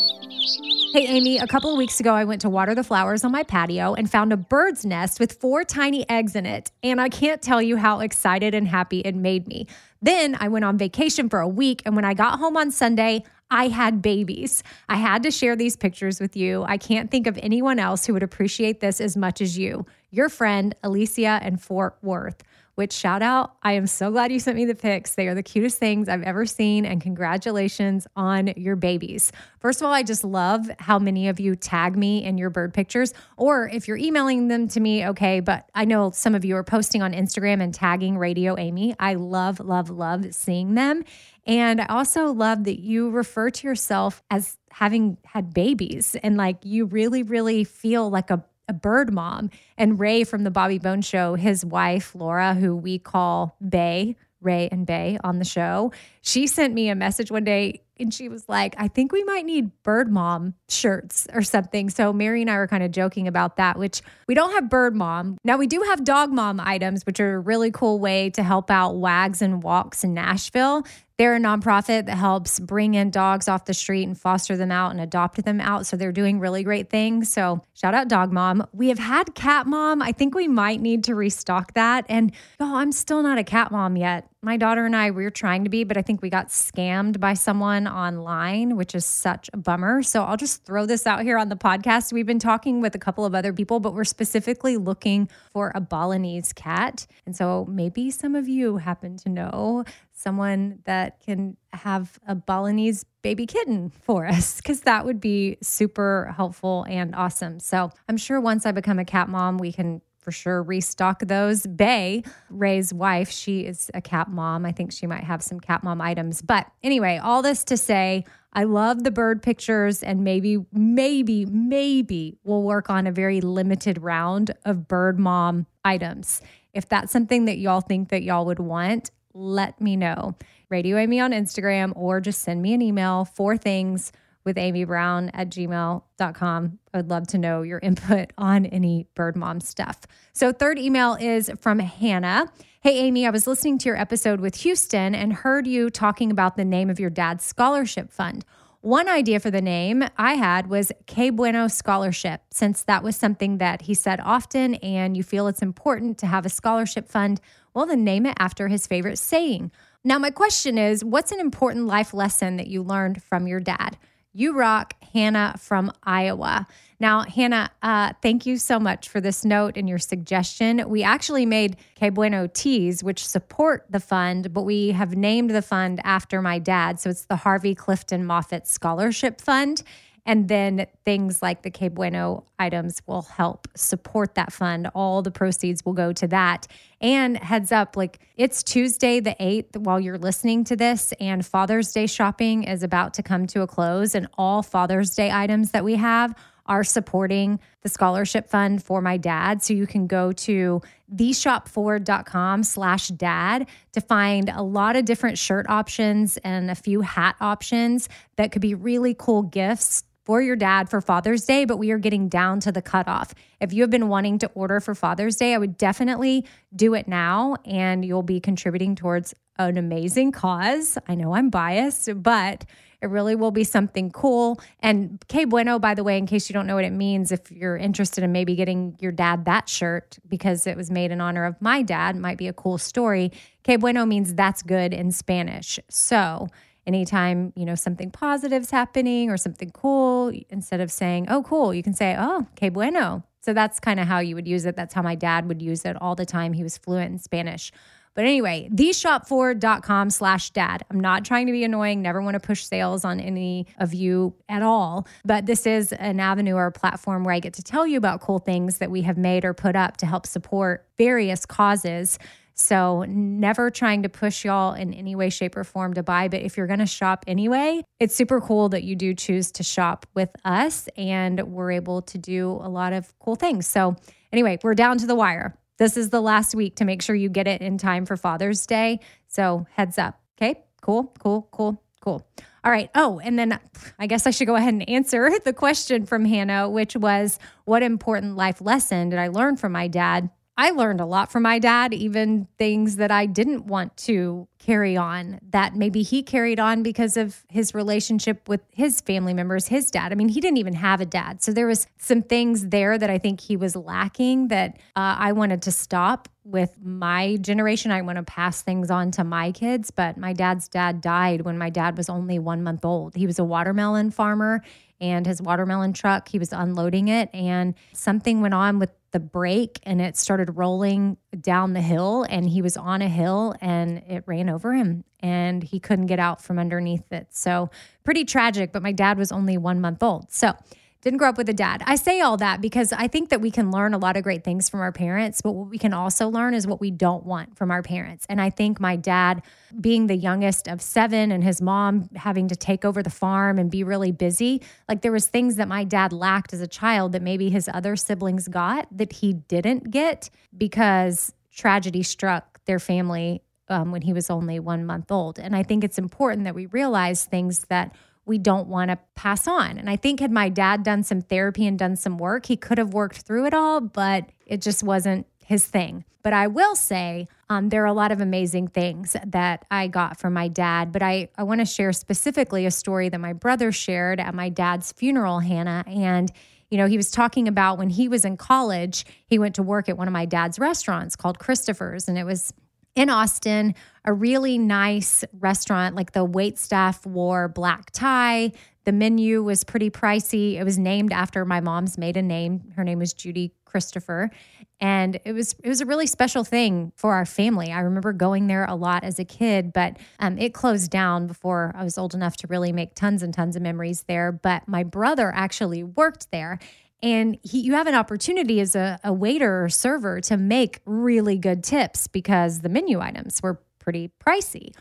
Hey, 0.92 1.06
Amy, 1.06 1.38
a 1.38 1.46
couple 1.46 1.72
of 1.72 1.78
weeks 1.78 2.00
ago, 2.00 2.16
I 2.16 2.24
went 2.24 2.42
to 2.42 2.50
water 2.50 2.74
the 2.74 2.84
flowers 2.84 3.24
on 3.24 3.32
my 3.32 3.44
patio 3.44 3.94
and 3.94 4.10
found 4.10 4.34
a 4.34 4.38
bird's 4.38 4.84
nest 4.84 5.20
with 5.20 5.34
four 5.34 5.64
tiny 5.64 6.10
eggs 6.10 6.36
in 6.36 6.48
it. 6.48 6.72
And 6.82 7.00
I 7.00 7.10
can't 7.10 7.44
tell 7.44 7.62
you 7.62 7.78
how 7.78 8.00
excited 8.00 8.56
and 8.56 8.68
happy 8.68 9.02
it 9.02 9.14
made 9.14 9.48
me. 9.48 9.68
Then 10.02 10.38
I 10.40 10.48
went 10.48 10.66
on 10.66 10.78
vacation 10.78 11.30
for 11.30 11.40
a 11.40 11.48
week. 11.48 11.82
And 11.86 11.96
when 11.96 12.06
I 12.06 12.14
got 12.14 12.40
home 12.40 12.58
on 12.58 12.72
Sunday, 12.72 13.24
I 13.52 13.68
had 13.70 14.02
babies. 14.02 14.64
I 14.88 14.98
had 14.98 15.24
to 15.24 15.32
share 15.32 15.56
these 15.56 15.76
pictures 15.76 16.20
with 16.20 16.38
you. 16.38 16.64
I 16.68 16.78
can't 16.78 17.10
think 17.10 17.28
of 17.28 17.38
anyone 17.40 17.80
else 17.80 18.06
who 18.06 18.14
would 18.14 18.24
appreciate 18.24 18.80
this 18.80 19.02
as 19.02 19.18
much 19.18 19.42
as 19.42 19.58
you, 19.58 19.86
your 20.12 20.30
friend, 20.30 20.76
Alicia 20.84 21.42
in 21.44 21.58
Fort 21.58 21.98
Worth 22.02 22.44
which 22.80 22.94
shout 22.94 23.22
out. 23.22 23.58
I 23.62 23.74
am 23.74 23.88
so 23.88 24.10
glad 24.10 24.32
you 24.32 24.40
sent 24.40 24.56
me 24.56 24.64
the 24.64 24.74
pics. 24.74 25.16
They 25.16 25.28
are 25.28 25.36
the 25.36 25.44
cutest 25.44 25.80
things 25.80 26.08
I've 26.08 26.24
ever 26.24 26.46
seen. 26.46 26.86
And 26.86 27.02
congratulations 27.02 28.08
on 28.16 28.54
your 28.56 28.78
babies. 28.78 29.34
First 29.60 29.82
of 29.82 29.88
all, 29.88 29.94
I 29.94 30.02
just 30.02 30.24
love 30.24 30.72
how 30.80 30.98
many 30.98 31.28
of 31.28 31.42
you 31.42 31.58
tag 31.58 31.98
me 31.98 32.24
in 32.24 32.38
your 32.38 32.50
bird 32.50 32.74
pictures. 32.74 33.14
Or 33.36 33.68
if 33.68 33.90
you're 33.90 33.98
emailing 33.98 34.48
them 34.48 34.70
to 34.70 34.80
me, 34.80 35.06
okay. 35.08 35.42
But 35.42 35.70
I 35.76 35.84
know 35.84 36.12
some 36.12 36.36
of 36.36 36.46
you 36.46 36.56
are 36.56 36.64
posting 36.64 37.02
on 37.02 37.12
Instagram 37.12 37.62
and 37.62 37.74
tagging 37.74 38.18
Radio 38.18 38.58
Amy. 38.58 38.96
I 38.98 39.16
love, 39.16 39.60
love, 39.60 39.90
love 39.90 40.34
seeing 40.34 40.76
them. 40.76 41.04
And 41.46 41.82
I 41.82 41.86
also 41.88 42.32
love 42.32 42.64
that 42.64 42.80
you 42.80 43.10
refer 43.10 43.50
to 43.50 43.68
yourself 43.68 44.24
as 44.32 44.58
having 44.72 45.18
had 45.26 45.54
babies 45.54 46.16
and 46.24 46.38
like 46.38 46.64
you 46.64 46.86
really, 46.86 47.24
really 47.24 47.66
feel 47.66 48.10
like 48.10 48.30
a 48.30 48.46
a 48.70 48.74
bird 48.74 49.12
mom. 49.12 49.50
And 49.78 50.00
Ray 50.00 50.24
from 50.24 50.44
the 50.44 50.52
Bobby 50.52 50.78
Bones 50.78 51.06
Show, 51.06 51.36
his 51.36 51.66
wife, 51.66 52.16
Laura, 52.16 52.54
who 52.54 52.76
we 52.76 53.00
call 53.00 53.58
Bay, 53.68 54.16
Ray 54.42 54.70
and 54.72 54.86
Bay 54.86 55.18
on 55.24 55.40
the 55.40 55.46
show, 55.46 55.92
she 56.22 56.48
sent 56.48 56.74
me 56.74 56.90
a 56.90 56.96
message 56.96 57.30
one 57.30 57.44
day 57.44 57.82
and 58.00 58.14
she 58.14 58.30
was 58.30 58.48
like, 58.48 58.74
I 58.78 58.88
think 58.88 59.12
we 59.12 59.26
might 59.26 59.46
need 59.46 59.72
bird 59.84 60.10
mom 60.10 60.54
shirts 60.70 61.28
or 61.34 61.42
something. 61.42 61.90
So 61.90 62.14
Mary 62.14 62.42
and 62.42 62.50
I 62.50 62.56
were 62.56 62.68
kind 62.68 62.84
of 62.84 62.92
joking 62.92 63.28
about 63.28 63.58
that, 63.58 63.78
which 63.78 64.02
we 64.28 64.36
don't 64.36 64.54
have 64.54 64.70
bird 64.70 64.96
mom. 64.96 65.38
Now 65.44 65.58
we 65.58 65.68
do 65.68 65.82
have 65.82 66.06
dog 66.06 66.32
mom 66.32 66.62
items, 66.62 67.06
which 67.06 67.20
are 67.20 67.36
a 67.36 67.40
really 67.40 67.72
cool 67.72 68.00
way 68.00 68.30
to 68.32 68.44
help 68.44 68.72
out 68.72 68.96
wags 68.96 69.42
and 69.42 69.62
walks 69.62 70.06
in 70.06 70.14
Nashville. 70.14 70.86
They're 71.20 71.36
a 71.36 71.40
nonprofit 71.40 72.06
that 72.06 72.16
helps 72.16 72.62
bring 72.62 72.94
in 72.94 73.12
dogs 73.12 73.50
off 73.50 73.66
the 73.66 73.74
street 73.74 74.08
and 74.08 74.18
foster 74.18 74.56
them 74.56 74.72
out 74.72 74.92
and 74.92 75.02
adopt 75.02 75.44
them 75.44 75.60
out. 75.60 75.86
So 75.86 75.98
they're 75.98 76.14
doing 76.14 76.40
really 76.40 76.64
great 76.64 76.90
things. 76.90 77.30
So 77.30 77.62
shout 77.74 77.94
out 77.94 78.08
Dog 78.08 78.32
Mom. 78.32 78.66
We 78.72 78.88
have 78.88 79.00
had 79.00 79.36
Cat 79.36 79.68
Mom. 79.68 80.02
I 80.02 80.14
think 80.14 80.34
we 80.34 80.48
might 80.48 80.80
need 80.80 81.04
to 81.04 81.16
restock 81.16 81.74
that. 81.74 82.06
And 82.08 82.32
oh, 82.62 82.78
I'm 82.78 82.94
still 82.94 83.22
not 83.22 83.38
a 83.38 83.44
cat 83.44 83.70
mom 83.70 83.98
yet. 83.98 84.30
My 84.42 84.56
daughter 84.56 84.86
and 84.86 84.96
I, 84.96 85.12
we 85.12 85.26
are 85.26 85.30
trying 85.30 85.66
to 85.66 85.70
be, 85.70 85.84
but 85.84 85.98
I 85.98 86.02
think 86.02 86.22
we 86.22 86.30
got 86.30 86.48
scammed 86.48 87.20
by 87.20 87.34
someone 87.34 87.90
online, 87.90 88.78
which 88.78 88.96
is 88.96 89.04
such 89.04 89.50
a 89.52 89.58
bummer. 89.58 90.02
So 90.02 90.24
I'll 90.24 90.38
just 90.38 90.64
throw 90.64 90.86
this 90.86 91.06
out 91.06 91.24
here 91.24 91.38
on 91.38 91.50
the 91.50 91.58
podcast. 91.58 92.14
We've 92.14 92.26
been 92.26 92.40
talking 92.40 92.80
with 92.80 92.96
a 92.96 93.00
couple 93.00 93.26
of 93.26 93.36
other 93.36 93.52
people, 93.52 93.82
but 93.82 93.94
we're 93.94 94.06
specifically 94.06 94.78
looking 94.78 95.28
for 95.52 95.74
a 95.76 95.82
Balinese 95.82 96.54
cat. 96.54 97.06
And 97.26 97.36
so 97.36 97.66
maybe 97.70 98.12
some 98.12 98.34
of 98.34 98.48
you 98.48 98.78
happen 98.78 99.18
to 99.18 99.30
know 99.30 99.84
someone 100.20 100.80
that 100.84 101.20
can 101.22 101.56
have 101.72 102.20
a 102.28 102.36
Balinese 102.36 103.06
baby 103.22 103.46
kitten 103.46 103.90
for 103.90 104.26
us 104.28 104.58
because 104.58 104.82
that 104.82 105.06
would 105.06 105.22
be 105.22 105.58
super 105.62 106.34
helpful 106.36 106.86
and 106.90 107.16
awesome. 107.16 107.60
So 107.60 107.92
I'm 108.10 108.18
sure 108.18 108.42
once 108.42 108.66
I 108.66 108.72
become 108.72 109.00
a 109.00 109.06
cat 109.06 109.30
mom, 109.30 109.58
we 109.58 109.72
can 109.72 110.02
for 110.20 110.32
sure 110.32 110.62
restock 110.62 111.22
those. 111.22 111.66
Bay, 111.66 112.24
Ray's 112.50 112.94
wife, 112.94 113.30
she 113.30 113.62
is 113.62 113.90
a 113.94 114.02
cat 114.02 114.30
mom. 114.30 114.66
I 114.66 114.74
think 114.74 114.92
she 114.92 115.08
might 115.08 115.24
have 115.24 115.42
some 115.42 115.62
cat 115.62 115.84
mom 115.84 116.02
items. 116.02 116.42
But 116.42 116.68
anyway, 116.84 117.18
all 117.18 117.42
this 117.42 117.64
to 117.66 117.78
say, 117.78 118.26
I 118.52 118.66
love 118.66 119.04
the 119.04 119.12
bird 119.12 119.42
pictures 119.42 120.04
and 120.04 120.26
maybe, 120.26 120.58
maybe, 120.74 121.46
maybe 121.46 122.38
we'll 122.44 122.64
work 122.64 122.90
on 122.90 123.08
a 123.08 123.12
very 123.12 123.40
limited 123.40 124.02
round 124.02 124.52
of 124.66 124.88
bird 124.88 125.18
mom 125.18 125.66
items. 125.86 126.42
If 126.74 126.90
that's 126.90 127.12
something 127.14 127.46
that 127.46 127.58
y'all 127.58 127.82
think 127.82 128.10
that 128.10 128.24
y'all 128.24 128.46
would 128.46 128.60
want, 128.60 129.12
let 129.34 129.80
me 129.80 129.96
know. 129.96 130.36
Radio 130.70 130.98
Amy 130.98 131.20
on 131.20 131.32
Instagram 131.32 131.94
or 131.96 132.22
just 132.22 132.42
send 132.42 132.62
me 132.62 132.74
an 132.74 132.82
email. 132.82 133.26
Four 133.26 133.58
things 133.58 134.12
with 134.46 134.58
Amy 134.58 134.84
Brown 134.84 135.30
at 135.30 135.50
gmail.com. 135.50 136.80
I 136.94 136.98
would 136.98 137.10
love 137.10 137.28
to 137.28 137.38
know 137.38 137.62
your 137.62 137.80
input 137.80 138.32
on 138.38 138.66
any 138.66 139.08
bird 139.16 139.36
mom 139.36 139.60
stuff. 139.62 140.02
So, 140.34 140.52
third 140.52 140.80
email 140.80 141.16
is 141.20 141.52
from 141.60 141.80
Hannah. 141.80 142.52
Hey, 142.82 143.00
Amy, 143.00 143.28
I 143.28 143.30
was 143.30 143.46
listening 143.46 143.78
to 143.80 143.90
your 143.90 143.98
episode 143.98 144.40
with 144.40 144.56
Houston 144.56 145.14
and 145.14 145.34
heard 145.34 145.68
you 145.68 145.90
talking 145.90 146.32
about 146.32 146.56
the 146.56 146.64
name 146.64 146.90
of 146.90 147.00
your 147.00 147.10
dad's 147.10 147.44
scholarship 147.44 148.12
fund. 148.12 148.46
One 148.82 149.10
idea 149.10 149.42
for 149.42 149.52
the 149.52 149.62
name 149.62 150.06
I 150.18 150.36
had 150.36 150.68
was 150.68 150.94
Que 151.06 151.34
Bueno 151.34 151.68
Scholarship, 151.68 152.44
since 152.50 152.82
that 152.84 153.04
was 153.04 153.18
something 153.18 153.58
that 153.58 153.82
he 153.82 153.94
said 153.94 154.22
often 154.22 154.76
and 154.76 155.18
you 155.18 155.24
feel 155.24 155.48
it's 155.48 155.62
important 155.62 156.18
to 156.20 156.28
have 156.28 156.46
a 156.46 156.50
scholarship 156.50 157.10
fund. 157.10 157.42
Well, 157.74 157.88
then 157.88 158.06
name 158.06 158.26
it 158.26 158.38
after 158.40 158.70
his 158.70 158.88
favorite 158.88 159.20
saying. 159.20 159.74
Now, 160.06 160.18
my 160.18 160.32
question 160.32 160.78
is 160.78 161.04
what's 161.04 161.34
an 161.34 161.42
important 161.42 161.88
life 161.88 162.14
lesson 162.14 162.56
that 162.56 162.68
you 162.68 162.82
learned 162.82 163.22
from 163.22 163.48
your 163.48 163.60
dad? 163.60 163.98
You 164.32 164.56
rock, 164.56 164.94
Hannah 165.12 165.56
from 165.58 165.92
Iowa. 166.04 166.68
Now, 167.00 167.24
Hannah, 167.24 167.72
uh, 167.82 168.14
thank 168.22 168.46
you 168.46 168.58
so 168.58 168.80
much 168.80 169.10
for 169.10 169.20
this 169.20 169.44
note 169.44 169.76
and 169.76 169.90
your 169.90 169.98
suggestion. 169.98 170.88
We 170.88 171.02
actually 171.02 171.48
made 171.48 171.78
Que 171.96 172.12
Bueno 172.12 172.46
teas, 172.46 173.04
which 173.04 173.26
support 173.26 173.86
the 173.90 174.00
fund, 174.00 174.54
but 174.54 174.64
we 174.64 174.90
have 174.92 175.16
named 175.16 175.50
the 175.50 175.64
fund 175.64 176.00
after 176.04 176.44
my 176.44 176.60
dad. 176.60 177.00
So 177.00 177.10
it's 177.10 177.26
the 177.26 177.38
Harvey 177.38 177.74
Clifton 177.74 178.24
Moffitt 178.24 178.68
Scholarship 178.68 179.42
Fund. 179.42 179.82
And 180.30 180.48
then 180.48 180.86
things 181.06 181.42
like 181.42 181.64
the 181.64 181.72
Que 181.72 181.90
Bueno 181.90 182.44
items 182.60 183.02
will 183.08 183.24
help 183.24 183.68
support 183.76 184.36
that 184.36 184.54
fund. 184.54 184.88
All 184.94 185.24
the 185.24 185.32
proceeds 185.32 185.84
will 185.84 185.94
go 185.94 186.14
to 186.14 186.28
that. 186.28 186.68
And 187.02 187.36
heads 187.36 187.72
up, 187.72 187.98
like 187.98 188.20
it's 188.38 188.62
Tuesday 188.62 189.22
the 189.22 189.36
8th 189.40 189.78
while 189.78 190.00
you're 190.00 190.20
listening 190.20 190.66
to 190.66 190.76
this, 190.76 191.14
and 191.20 191.44
Father's 191.44 191.92
Day 191.92 192.06
shopping 192.06 192.62
is 192.62 192.84
about 192.84 193.16
to 193.16 193.24
come 193.24 193.48
to 193.48 193.64
a 193.64 193.68
close. 193.68 194.14
And 194.14 194.28
all 194.38 194.62
Father's 194.62 195.16
Day 195.16 195.32
items 195.32 195.72
that 195.72 195.84
we 195.84 195.96
have 195.96 196.36
are 196.68 196.84
supporting 196.84 197.60
the 197.82 197.90
scholarship 197.90 198.48
fund 198.48 198.84
for 198.84 199.02
my 199.02 199.18
dad. 199.18 199.64
So 199.64 199.74
you 199.74 199.88
can 199.88 200.06
go 200.06 200.32
to 200.32 200.80
theshopforward.com 201.12 202.62
slash 202.62 203.08
dad 203.08 203.68
to 203.94 204.02
find 204.02 204.50
a 204.50 204.62
lot 204.62 204.96
of 204.96 205.06
different 205.06 205.40
shirt 205.40 205.68
options 205.68 206.38
and 206.44 206.70
a 206.70 206.76
few 206.76 207.02
hat 207.02 207.36
options 207.42 208.08
that 208.36 208.52
could 208.52 208.62
be 208.62 208.76
really 208.76 209.16
cool 209.18 209.42
gifts 209.42 210.04
for 210.30 210.44
your 210.44 210.56
dad 210.56 210.88
for 210.88 211.02
Father's 211.02 211.44
Day, 211.44 211.66
but 211.66 211.78
we 211.78 211.90
are 211.90 211.98
getting 211.98 212.30
down 212.30 212.60
to 212.60 212.72
the 212.72 212.84
cutoff. 212.84 213.34
If 213.60 213.74
you 213.74 213.82
have 213.82 213.90
been 213.90 214.10
wanting 214.10 214.38
to 214.38 214.52
order 214.54 214.80
for 214.80 214.94
Father's 214.94 215.38
Day, 215.38 215.56
I 215.56 215.58
would 215.58 215.76
definitely 215.76 216.46
do 216.76 216.94
it 216.94 217.08
now 217.08 217.56
and 217.66 218.06
you'll 218.06 218.22
be 218.22 218.40
contributing 218.40 218.96
towards 218.96 219.34
an 219.58 219.76
amazing 219.76 220.32
cause. 220.32 221.00
I 221.08 221.16
know 221.16 221.34
I'm 221.34 221.50
biased, 221.50 222.12
but 222.22 222.64
it 223.02 223.10
really 223.10 223.34
will 223.34 223.50
be 223.50 223.64
something 223.64 224.12
cool. 224.12 224.62
And 224.82 225.20
Que 225.30 225.48
Bueno, 225.48 225.80
by 225.80 225.96
the 225.96 226.04
way, 226.04 226.20
in 226.20 226.28
case 226.28 226.48
you 226.48 226.54
don't 226.54 226.68
know 226.68 226.76
what 226.76 226.86
it 226.86 226.94
means, 226.94 227.32
if 227.32 227.50
you're 227.50 227.78
interested 227.78 228.24
in 228.24 228.32
maybe 228.32 228.56
getting 228.56 228.98
your 229.00 229.12
dad 229.12 229.46
that 229.46 229.68
shirt 229.68 230.20
because 230.28 230.68
it 230.68 230.78
was 230.78 230.92
made 230.92 231.10
in 231.10 231.22
honor 231.22 231.46
of 231.46 231.60
my 231.60 231.82
dad, 231.82 232.16
might 232.16 232.38
be 232.38 232.48
a 232.48 232.54
cool 232.54 232.78
story. 232.78 233.32
Que 233.64 233.80
Bueno 233.80 234.06
means 234.06 234.36
that's 234.36 234.62
good 234.62 234.94
in 234.94 235.12
Spanish. 235.12 235.80
So, 235.90 236.50
anytime 236.90 237.54
you 237.56 237.66
know 237.66 237.76
something 237.76 238.10
positive 238.10 238.64
is 238.64 238.72
happening 238.72 239.30
or 239.30 239.38
something 239.38 239.70
cool 239.70 240.32
instead 240.50 240.82
of 240.82 240.92
saying 240.92 241.28
oh 241.30 241.44
cool 241.44 241.72
you 241.72 241.84
can 241.84 241.94
say 241.94 242.16
oh 242.18 242.48
que 242.56 242.72
bueno. 242.72 243.24
So 243.42 243.54
that's 243.54 243.80
kind 243.80 244.00
of 244.00 244.08
how 244.08 244.20
you 244.20 244.36
would 244.36 244.48
use 244.48 244.66
it. 244.66 244.76
That's 244.76 244.94
how 244.94 245.02
my 245.02 245.16
dad 245.16 245.48
would 245.48 245.62
use 245.62 245.86
it 245.86 245.96
all 246.02 246.14
the 246.16 246.26
time. 246.26 246.52
He 246.52 246.64
was 246.64 246.78
fluent 246.78 247.12
in 247.12 247.20
spanish. 247.20 247.72
But 248.16 248.26
anyway 248.26 248.70
theshopforward.com 248.74 250.10
slash 250.10 250.50
dad. 250.50 250.84
I'm 250.90 251.00
not 251.00 251.24
trying 251.26 251.46
to 251.46 251.52
be 251.52 251.64
annoying. 251.64 252.02
Never 252.02 252.24
want 252.24 252.34
to 252.34 252.40
push 252.40 252.64
sales 252.64 253.06
on 253.06 253.20
any 253.20 253.68
of 253.78 253.94
you 253.94 254.34
at 254.50 254.64
all. 254.64 255.08
But 255.24 255.46
this 255.46 255.68
is 255.68 255.94
an 255.94 256.20
avenue 256.20 256.56
or 256.56 256.66
a 256.66 256.72
platform 256.72 257.24
where 257.24 257.36
i 257.36 257.40
get 257.40 257.54
to 257.54 257.64
tell 257.64 257.86
you 257.86 257.98
about 258.00 258.20
cool 258.20 258.40
things 258.40 258.80
that 258.80 258.90
we 258.90 259.04
have 259.04 259.18
made 259.18 259.46
or 259.46 259.54
put 259.54 259.76
up 259.76 259.98
to 259.98 260.08
help 260.08 260.26
support 260.26 260.88
various 260.98 261.46
causes 261.46 262.18
so, 262.60 263.06
never 263.08 263.72
trying 263.72 264.04
to 264.04 264.10
push 264.10 264.44
y'all 264.44 264.74
in 264.74 264.94
any 264.94 265.16
way, 265.16 265.30
shape, 265.30 265.56
or 265.56 265.64
form 265.64 265.94
to 265.94 266.04
buy. 266.04 266.28
But 266.28 266.42
if 266.42 266.58
you're 266.58 266.68
going 266.68 266.80
to 266.80 266.86
shop 266.86 267.24
anyway, 267.26 267.84
it's 268.02 268.14
super 268.14 268.42
cool 268.42 268.68
that 268.70 268.84
you 268.84 268.98
do 268.98 269.14
choose 269.14 269.54
to 269.54 269.64
shop 269.64 270.06
with 270.14 270.30
us 270.44 270.90
and 270.98 271.40
we're 271.54 271.72
able 271.72 272.02
to 272.02 272.18
do 272.18 272.50
a 272.52 272.68
lot 272.68 272.92
of 272.92 273.18
cool 273.20 273.36
things. 273.36 273.66
So, 273.66 273.96
anyway, 274.34 274.60
we're 274.62 274.76
down 274.76 274.98
to 274.98 275.08
the 275.08 275.16
wire. 275.16 275.56
This 275.78 275.96
is 275.96 276.10
the 276.10 276.20
last 276.20 276.54
week 276.54 276.76
to 276.76 276.86
make 276.86 277.02
sure 277.02 277.16
you 277.16 277.30
get 277.30 277.48
it 277.48 277.62
in 277.62 277.78
time 277.78 278.06
for 278.06 278.18
Father's 278.18 278.66
Day. 278.66 279.00
So, 279.28 279.66
heads 279.72 279.98
up. 279.98 280.20
Okay, 280.38 280.62
cool, 280.82 281.14
cool, 281.18 281.48
cool, 281.52 281.82
cool. 282.02 282.28
All 282.66 282.72
right. 282.72 282.90
Oh, 282.94 283.22
and 283.24 283.40
then 283.40 283.58
I 283.98 284.08
guess 284.08 284.28
I 284.28 284.32
should 284.32 284.48
go 284.48 284.56
ahead 284.56 284.74
and 284.74 284.88
answer 284.90 285.32
the 285.46 285.54
question 285.54 286.06
from 286.06 286.26
Hannah, 286.26 286.70
which 286.70 286.98
was 286.98 287.40
what 287.64 287.84
important 287.84 288.36
life 288.36 288.60
lesson 288.60 289.10
did 289.10 289.20
I 289.20 289.30
learn 289.30 289.56
from 289.56 289.72
my 289.72 289.88
dad? 289.88 290.30
I 290.60 290.72
learned 290.72 291.00
a 291.00 291.06
lot 291.06 291.32
from 291.32 291.44
my 291.44 291.58
dad, 291.58 291.94
even 291.94 292.46
things 292.58 292.98
that 292.98 293.12
I 293.12 293.28
didn't 293.28 293.68
want 293.68 293.96
to 293.96 294.46
carry 294.60 294.98
on 294.98 295.40
that 295.52 295.74
maybe 295.74 296.02
he 296.02 296.22
carried 296.22 296.60
on 296.60 296.84
because 296.84 297.16
of 297.16 297.46
his 297.48 297.74
relationship 297.74 298.50
with 298.50 298.60
his 298.74 299.00
family 299.00 299.34
members, 299.34 299.70
his 299.70 299.90
dad. 299.90 300.12
I 300.12 300.16
mean, 300.16 300.28
he 300.28 300.42
didn't 300.42 300.58
even 300.58 300.74
have 300.74 301.00
a 301.00 301.06
dad. 301.06 301.42
So 301.42 301.54
there 301.54 301.66
was 301.66 301.88
some 301.98 302.22
things 302.22 302.68
there 302.68 302.98
that 302.98 303.10
I 303.10 303.18
think 303.18 303.40
he 303.40 303.56
was 303.56 303.78
lacking 303.78 304.50
that 304.50 304.76
uh, 304.98 305.16
I 305.18 305.32
wanted 305.32 305.62
to 305.62 305.72
stop 305.72 306.28
with 306.50 306.76
my 306.82 307.38
generation. 307.38 307.92
I 307.92 308.02
want 308.02 308.18
to 308.18 308.24
pass 308.24 308.62
things 308.62 308.90
on 308.90 309.12
to 309.12 309.24
my 309.24 309.52
kids, 309.52 309.92
but 309.92 310.18
my 310.18 310.34
dad's 310.34 310.68
dad 310.68 311.02
died 311.02 311.42
when 311.42 311.58
my 311.58 311.70
dad 311.70 311.98
was 311.98 312.10
only 312.10 312.40
one 312.40 312.64
month 312.64 312.84
old. 312.84 313.16
He 313.16 313.28
was 313.28 313.40
a 313.40 313.44
watermelon 313.44 314.12
farmer 314.12 314.64
and 315.02 315.26
his 315.26 315.42
watermelon 315.42 315.94
truck, 315.94 316.28
he 316.28 316.40
was 316.40 316.52
unloading 316.52 317.08
it 317.08 317.30
and 317.34 317.74
something 317.94 318.42
went 318.42 318.54
on 318.54 318.80
with 318.80 318.92
the 319.12 319.20
brake 319.20 319.80
and 319.84 320.02
it 320.02 320.18
started 320.18 320.58
rolling 320.58 321.18
down 321.40 321.74
the 321.74 321.82
hill 321.82 322.26
and 322.30 322.50
he 322.50 322.62
was 322.62 322.76
on 322.76 323.02
a 323.02 323.08
hill 323.08 323.56
and 323.62 324.00
it 324.10 324.24
ran 324.26 324.50
over 324.50 324.74
him 324.74 325.04
and 325.22 325.64
he 325.64 325.80
couldn't 325.80 326.08
get 326.08 326.20
out 326.20 326.44
from 326.44 326.60
underneath 326.60 327.12
it. 327.12 327.28
So 327.32 327.70
pretty 328.04 328.26
tragic, 328.26 328.74
but 328.74 328.84
my 328.84 328.92
dad 328.92 329.18
was 329.18 329.32
only 329.32 329.58
1 329.58 329.80
month 329.80 330.04
old. 330.04 330.32
So 330.32 330.54
didn't 331.02 331.18
grow 331.18 331.30
up 331.30 331.38
with 331.38 331.48
a 331.48 331.54
dad. 331.54 331.82
I 331.86 331.96
say 331.96 332.20
all 332.20 332.36
that 332.38 332.60
because 332.60 332.92
I 332.92 333.08
think 333.08 333.30
that 333.30 333.40
we 333.40 333.52
can 333.52 333.72
learn 333.72 333.94
a 333.94 333.98
lot 333.98 334.18
of 334.18 334.24
great 334.24 334.44
things 334.44 334.70
from 334.70 334.82
our 334.82 334.92
parents, 334.92 335.42
but 335.42 335.54
what 335.54 335.70
we 335.70 335.78
can 335.78 335.94
also 335.94 336.28
learn 336.28 336.54
is 336.54 336.68
what 336.68 336.82
we 336.82 336.92
don't 336.92 337.26
want 337.26 337.58
from 337.58 337.72
our 337.72 337.82
parents. 337.82 338.26
And 338.28 338.42
I 338.42 338.50
think 338.50 338.80
my 338.80 338.96
dad, 338.98 339.42
being 339.80 340.08
the 340.08 340.16
youngest 340.16 340.68
of 340.68 340.82
seven 340.82 341.32
and 341.32 341.44
his 341.44 341.62
mom 341.62 342.10
having 342.16 342.50
to 342.50 342.56
take 342.56 342.84
over 342.84 343.02
the 343.02 343.10
farm 343.10 343.58
and 343.58 343.72
be 343.72 343.84
really 343.84 344.12
busy, 344.12 344.62
like 344.90 345.02
there 345.02 345.12
was 345.12 345.28
things 345.28 345.56
that 345.56 345.70
my 345.70 345.86
dad 345.86 346.12
lacked 346.12 346.54
as 346.54 346.62
a 346.62 346.68
child 346.68 347.14
that 347.14 347.22
maybe 347.22 347.50
his 347.50 347.70
other 347.74 347.96
siblings 347.96 348.48
got 348.48 348.88
that 348.92 349.14
he 349.14 349.34
didn't 349.34 349.92
get 349.92 350.30
because 350.58 351.34
tragedy 351.54 352.04
struck 352.04 352.60
their 352.66 352.80
family 352.80 353.42
um, 353.70 353.92
when 353.92 354.02
he 354.02 354.14
was 354.14 354.30
only 354.30 354.60
one 354.60 354.86
month 354.86 355.12
old. 355.12 355.40
And 355.40 355.56
I 355.56 355.64
think 355.64 355.84
it's 355.84 355.98
important 355.98 356.44
that 356.46 356.56
we 356.56 356.66
realize 356.66 357.26
things 357.26 357.66
that 357.70 357.96
we 358.30 358.38
don't 358.38 358.68
want 358.68 358.92
to 358.92 359.00
pass 359.16 359.48
on. 359.48 359.78
And 359.78 359.90
I 359.90 359.96
think 359.96 360.20
had 360.20 360.32
my 360.32 360.48
dad 360.48 360.84
done 360.84 361.04
some 361.04 361.20
therapy 361.20 361.66
and 361.66 361.78
done 361.78 361.96
some 361.96 362.18
work, 362.18 362.46
he 362.46 362.56
could 362.56 362.78
have 362.78 362.94
worked 362.94 363.22
through 363.22 363.48
it 363.48 363.54
all, 363.54 363.82
but 363.82 364.30
it 364.46 364.62
just 364.62 364.84
wasn't 364.84 365.26
his 365.44 365.66
thing. 365.66 366.06
But 366.22 366.34
I 366.34 366.48
will 366.48 366.76
say 366.76 367.28
um, 367.50 367.70
there 367.70 367.82
are 367.82 367.88
a 367.88 367.94
lot 367.94 368.12
of 368.12 368.22
amazing 368.22 368.68
things 368.68 369.16
that 369.26 369.66
I 369.72 369.88
got 369.88 370.20
from 370.20 370.34
my 370.34 370.48
dad. 370.48 370.92
But 370.92 371.02
I, 371.02 371.30
I 371.38 371.44
want 371.44 371.62
to 371.62 371.66
share 371.66 371.92
specifically 371.92 372.68
a 372.68 372.72
story 372.72 373.10
that 373.10 373.20
my 373.20 373.34
brother 373.34 373.72
shared 373.72 374.20
at 374.20 374.36
my 374.36 374.50
dad's 374.50 374.92
funeral, 374.92 375.40
Hannah. 375.40 375.84
And 375.88 376.32
you 376.70 376.78
know, 376.78 376.86
he 376.86 376.98
was 376.98 377.10
talking 377.10 377.48
about 377.48 377.80
when 377.80 377.90
he 377.90 378.08
was 378.08 378.26
in 378.26 378.38
college, 378.38 379.06
he 379.26 379.40
went 379.40 379.56
to 379.56 379.64
work 379.64 379.90
at 379.90 379.98
one 379.98 380.08
of 380.08 380.14
my 380.14 380.26
dad's 380.26 380.60
restaurants 380.60 381.16
called 381.16 381.40
Christopher's, 381.40 382.08
and 382.08 382.16
it 382.16 382.26
was 382.26 382.54
in 382.96 383.10
Austin, 383.10 383.76
a 384.06 384.14
really 384.14 384.58
nice 384.58 385.24
restaurant. 385.34 385.96
Like 385.96 386.14
the 386.14 386.26
wait 386.26 386.58
staff 386.58 387.06
wore 387.06 387.48
black 387.48 387.92
tie. 387.92 388.52
The 388.86 388.92
menu 388.92 389.44
was 389.44 389.64
pretty 389.64 389.90
pricey. 389.90 390.56
It 390.56 390.64
was 390.64 390.80
named 390.80 391.14
after 391.14 391.46
my 391.46 391.60
mom's 391.62 391.98
maiden 391.98 392.28
name. 392.28 392.74
Her 392.76 392.84
name 392.84 392.98
was 393.00 393.14
Judy 393.14 393.54
Christopher, 393.66 394.32
and 394.80 395.20
it 395.26 395.34
was 395.34 395.54
it 395.64 395.70
was 395.70 395.80
a 395.80 395.86
really 395.86 396.08
special 396.08 396.44
thing 396.44 396.92
for 396.96 397.14
our 397.14 397.26
family. 397.26 397.72
I 397.72 397.82
remember 397.82 398.14
going 398.14 398.48
there 398.48 398.66
a 398.66 398.74
lot 398.74 399.04
as 399.04 399.20
a 399.20 399.26
kid, 399.26 399.74
but 399.74 399.98
um, 400.20 400.40
it 400.40 400.56
closed 400.56 400.90
down 400.90 401.28
before 401.28 401.72
I 401.76 401.84
was 401.84 402.00
old 402.00 402.16
enough 402.16 402.36
to 402.38 402.48
really 402.48 402.72
make 402.72 402.96
tons 402.96 403.22
and 403.22 403.32
tons 403.32 403.56
of 403.56 403.62
memories 403.62 404.06
there. 404.08 404.32
But 404.32 404.68
my 404.68 404.84
brother 404.84 405.32
actually 405.36 405.84
worked 405.84 406.32
there, 406.32 406.58
and 407.02 407.38
he, 407.44 407.60
you 407.62 407.74
have 407.74 407.88
an 407.88 407.96
opportunity 407.96 408.60
as 408.60 408.76
a, 408.76 409.00
a 409.04 409.14
waiter 409.14 409.64
or 409.64 409.70
server 409.70 410.20
to 410.22 410.38
make 410.38 410.80
really 410.86 411.38
good 411.38 411.64
tips 411.64 412.08
because 412.08 412.62
the 412.62 412.70
menu 412.70 413.00
items 413.00 413.42
were 413.42 413.62
pretty 413.80 414.12
pricey. 414.24 414.74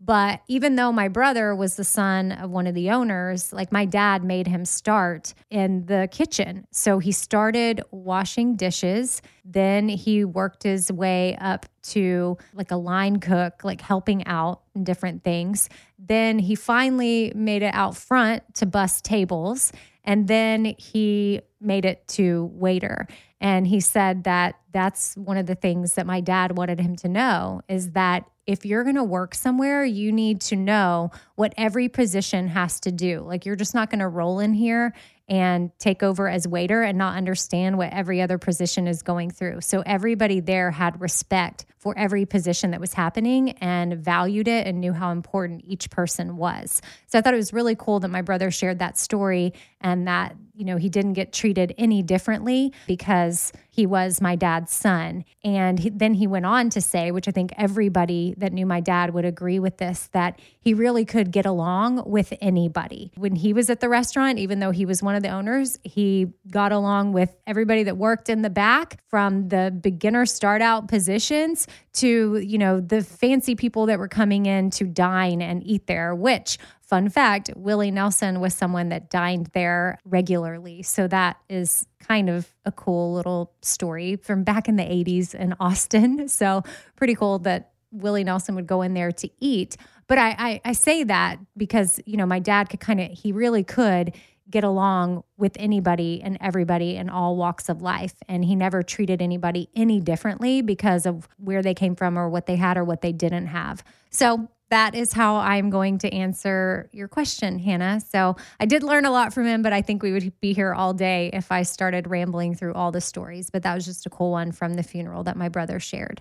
But 0.00 0.42
even 0.46 0.76
though 0.76 0.92
my 0.92 1.08
brother 1.08 1.54
was 1.54 1.76
the 1.76 1.84
son 1.84 2.32
of 2.32 2.50
one 2.50 2.66
of 2.66 2.74
the 2.74 2.90
owners, 2.90 3.52
like 3.52 3.72
my 3.72 3.84
dad 3.84 4.22
made 4.22 4.46
him 4.46 4.64
start 4.64 5.34
in 5.50 5.86
the 5.86 6.08
kitchen. 6.10 6.66
So 6.70 6.98
he 6.98 7.12
started 7.12 7.82
washing 7.90 8.56
dishes. 8.56 9.22
Then 9.44 9.88
he 9.88 10.24
worked 10.24 10.62
his 10.62 10.92
way 10.92 11.36
up 11.40 11.66
to 11.84 12.36
like 12.52 12.70
a 12.70 12.76
line 12.76 13.20
cook, 13.20 13.64
like 13.64 13.80
helping 13.80 14.26
out 14.26 14.62
in 14.74 14.84
different 14.84 15.24
things. 15.24 15.68
Then 15.98 16.38
he 16.38 16.54
finally 16.54 17.32
made 17.34 17.62
it 17.62 17.74
out 17.74 17.96
front 17.96 18.42
to 18.56 18.66
bus 18.66 19.00
tables. 19.00 19.72
And 20.06 20.28
then 20.28 20.76
he 20.78 21.42
made 21.60 21.84
it 21.84 22.06
to 22.08 22.50
waiter. 22.54 23.08
And 23.40 23.66
he 23.66 23.80
said 23.80 24.24
that 24.24 24.58
that's 24.72 25.14
one 25.16 25.36
of 25.36 25.46
the 25.46 25.54
things 25.54 25.94
that 25.94 26.06
my 26.06 26.20
dad 26.20 26.56
wanted 26.56 26.80
him 26.80 26.96
to 26.96 27.08
know 27.08 27.60
is 27.68 27.90
that 27.90 28.24
if 28.46 28.64
you're 28.64 28.84
going 28.84 28.96
to 28.96 29.04
work 29.04 29.34
somewhere, 29.34 29.84
you 29.84 30.12
need 30.12 30.40
to 30.42 30.56
know 30.56 31.10
what 31.34 31.52
every 31.56 31.88
position 31.88 32.48
has 32.48 32.78
to 32.80 32.92
do. 32.92 33.20
Like 33.20 33.44
you're 33.44 33.56
just 33.56 33.74
not 33.74 33.90
going 33.90 33.98
to 33.98 34.08
roll 34.08 34.38
in 34.38 34.54
here 34.54 34.94
and 35.28 35.76
take 35.78 36.02
over 36.02 36.28
as 36.28 36.46
waiter 36.46 36.82
and 36.82 36.96
not 36.96 37.16
understand 37.16 37.78
what 37.78 37.92
every 37.92 38.22
other 38.22 38.38
position 38.38 38.86
is 38.86 39.02
going 39.02 39.30
through. 39.30 39.60
So 39.60 39.82
everybody 39.84 40.40
there 40.40 40.70
had 40.70 41.00
respect 41.00 41.66
for 41.78 41.96
every 41.98 42.24
position 42.26 42.70
that 42.70 42.80
was 42.80 42.94
happening 42.94 43.50
and 43.52 43.94
valued 43.94 44.48
it 44.48 44.66
and 44.66 44.80
knew 44.80 44.92
how 44.92 45.10
important 45.10 45.62
each 45.64 45.90
person 45.90 46.36
was. 46.36 46.80
So 47.06 47.18
I 47.18 47.22
thought 47.22 47.34
it 47.34 47.38
was 47.38 47.52
really 47.52 47.74
cool 47.76 48.00
that 48.00 48.08
my 48.08 48.22
brother 48.22 48.50
shared 48.50 48.78
that 48.78 48.98
story 48.98 49.52
and 49.80 50.06
that, 50.06 50.36
you 50.54 50.64
know, 50.64 50.76
he 50.76 50.88
didn't 50.88 51.14
get 51.14 51.32
treated 51.32 51.74
any 51.76 52.02
differently 52.02 52.72
because 52.86 53.52
he 53.76 53.84
was 53.84 54.22
my 54.22 54.36
dad's 54.36 54.72
son. 54.72 55.22
And 55.44 55.78
he, 55.78 55.90
then 55.90 56.14
he 56.14 56.26
went 56.26 56.46
on 56.46 56.70
to 56.70 56.80
say, 56.80 57.10
which 57.10 57.28
I 57.28 57.30
think 57.30 57.52
everybody 57.58 58.34
that 58.38 58.54
knew 58.54 58.64
my 58.64 58.80
dad 58.80 59.12
would 59.12 59.26
agree 59.26 59.58
with 59.58 59.76
this, 59.76 60.08
that 60.12 60.40
he 60.58 60.72
really 60.72 61.04
could 61.04 61.30
get 61.30 61.44
along 61.44 62.08
with 62.08 62.32
anybody. 62.40 63.12
When 63.16 63.36
he 63.36 63.52
was 63.52 63.68
at 63.68 63.80
the 63.80 63.90
restaurant, 63.90 64.38
even 64.38 64.60
though 64.60 64.70
he 64.70 64.86
was 64.86 65.02
one 65.02 65.14
of 65.14 65.22
the 65.22 65.28
owners, 65.28 65.78
he 65.82 66.28
got 66.50 66.72
along 66.72 67.12
with 67.12 67.36
everybody 67.46 67.82
that 67.82 67.98
worked 67.98 68.30
in 68.30 68.40
the 68.40 68.48
back 68.48 68.98
from 69.08 69.50
the 69.50 69.78
beginner 69.78 70.24
start 70.24 70.62
out 70.62 70.88
positions 70.88 71.66
to, 71.92 72.38
you 72.38 72.56
know, 72.56 72.80
the 72.80 73.02
fancy 73.02 73.54
people 73.54 73.84
that 73.86 73.98
were 73.98 74.08
coming 74.08 74.46
in 74.46 74.70
to 74.70 74.84
dine 74.84 75.42
and 75.42 75.62
eat 75.66 75.86
there, 75.86 76.14
which 76.14 76.56
fun 76.86 77.08
fact, 77.08 77.50
Willie 77.56 77.90
Nelson 77.90 78.40
was 78.40 78.54
someone 78.54 78.90
that 78.90 79.10
dined 79.10 79.50
there 79.52 79.98
regularly. 80.04 80.82
So 80.82 81.08
that 81.08 81.36
is 81.48 81.86
kind 81.98 82.30
of 82.30 82.48
a 82.64 82.70
cool 82.70 83.12
little 83.12 83.52
story 83.60 84.16
from 84.16 84.44
back 84.44 84.68
in 84.68 84.76
the 84.76 84.84
80s 84.84 85.34
in 85.34 85.54
Austin. 85.60 86.28
So 86.36 86.62
pretty 86.96 87.14
cool 87.14 87.38
that 87.40 87.72
Willie 87.90 88.24
Nelson 88.24 88.56
would 88.56 88.66
go 88.66 88.82
in 88.82 88.92
there 88.92 89.10
to 89.10 89.30
eat. 89.40 89.76
But 90.06 90.18
I, 90.18 90.36
I, 90.38 90.60
I 90.66 90.72
say 90.72 91.02
that 91.04 91.38
because, 91.56 91.98
you 92.04 92.18
know, 92.18 92.26
my 92.26 92.40
dad 92.40 92.68
could 92.68 92.80
kind 92.80 93.00
of, 93.00 93.10
he 93.10 93.32
really 93.32 93.64
could 93.64 94.14
get 94.50 94.64
along 94.64 95.24
with 95.38 95.56
anybody 95.58 96.20
and 96.22 96.36
everybody 96.40 96.96
in 96.96 97.08
all 97.08 97.36
walks 97.36 97.68
of 97.68 97.80
life. 97.80 98.14
And 98.28 98.44
he 98.44 98.54
never 98.54 98.82
treated 98.82 99.22
anybody 99.22 99.70
any 99.74 99.98
differently 99.98 100.60
because 100.60 101.06
of 101.06 101.26
where 101.38 101.62
they 101.62 101.74
came 101.74 101.96
from 101.96 102.18
or 102.18 102.28
what 102.28 102.46
they 102.46 102.56
had 102.56 102.76
or 102.76 102.84
what 102.84 103.00
they 103.00 103.12
didn't 103.12 103.46
have. 103.46 103.82
So 104.10 104.48
that 104.70 104.94
is 104.94 105.12
how 105.12 105.36
I'm 105.36 105.70
going 105.70 105.98
to 105.98 106.12
answer 106.12 106.88
your 106.92 107.06
question, 107.08 107.58
Hannah. 107.58 108.00
So 108.00 108.36
I 108.58 108.66
did 108.66 108.82
learn 108.82 109.04
a 109.04 109.12
lot 109.12 109.32
from 109.32 109.46
him, 109.46 109.62
but 109.62 109.72
I 109.72 109.80
think 109.80 110.02
we 110.02 110.12
would 110.12 110.32
be 110.40 110.52
here 110.52 110.74
all 110.74 110.92
day 110.92 111.30
if 111.32 111.52
I 111.52 111.62
started 111.62 112.08
rambling 112.08 112.54
through 112.54 112.74
all 112.74 112.90
the 112.90 113.00
stories. 113.00 113.48
But 113.48 113.62
that 113.62 113.74
was 113.74 113.84
just 113.84 114.06
a 114.06 114.10
cool 114.10 114.32
one 114.32 114.50
from 114.50 114.74
the 114.74 114.82
funeral 114.82 115.22
that 115.24 115.36
my 115.36 115.48
brother 115.48 115.78
shared. 115.78 116.20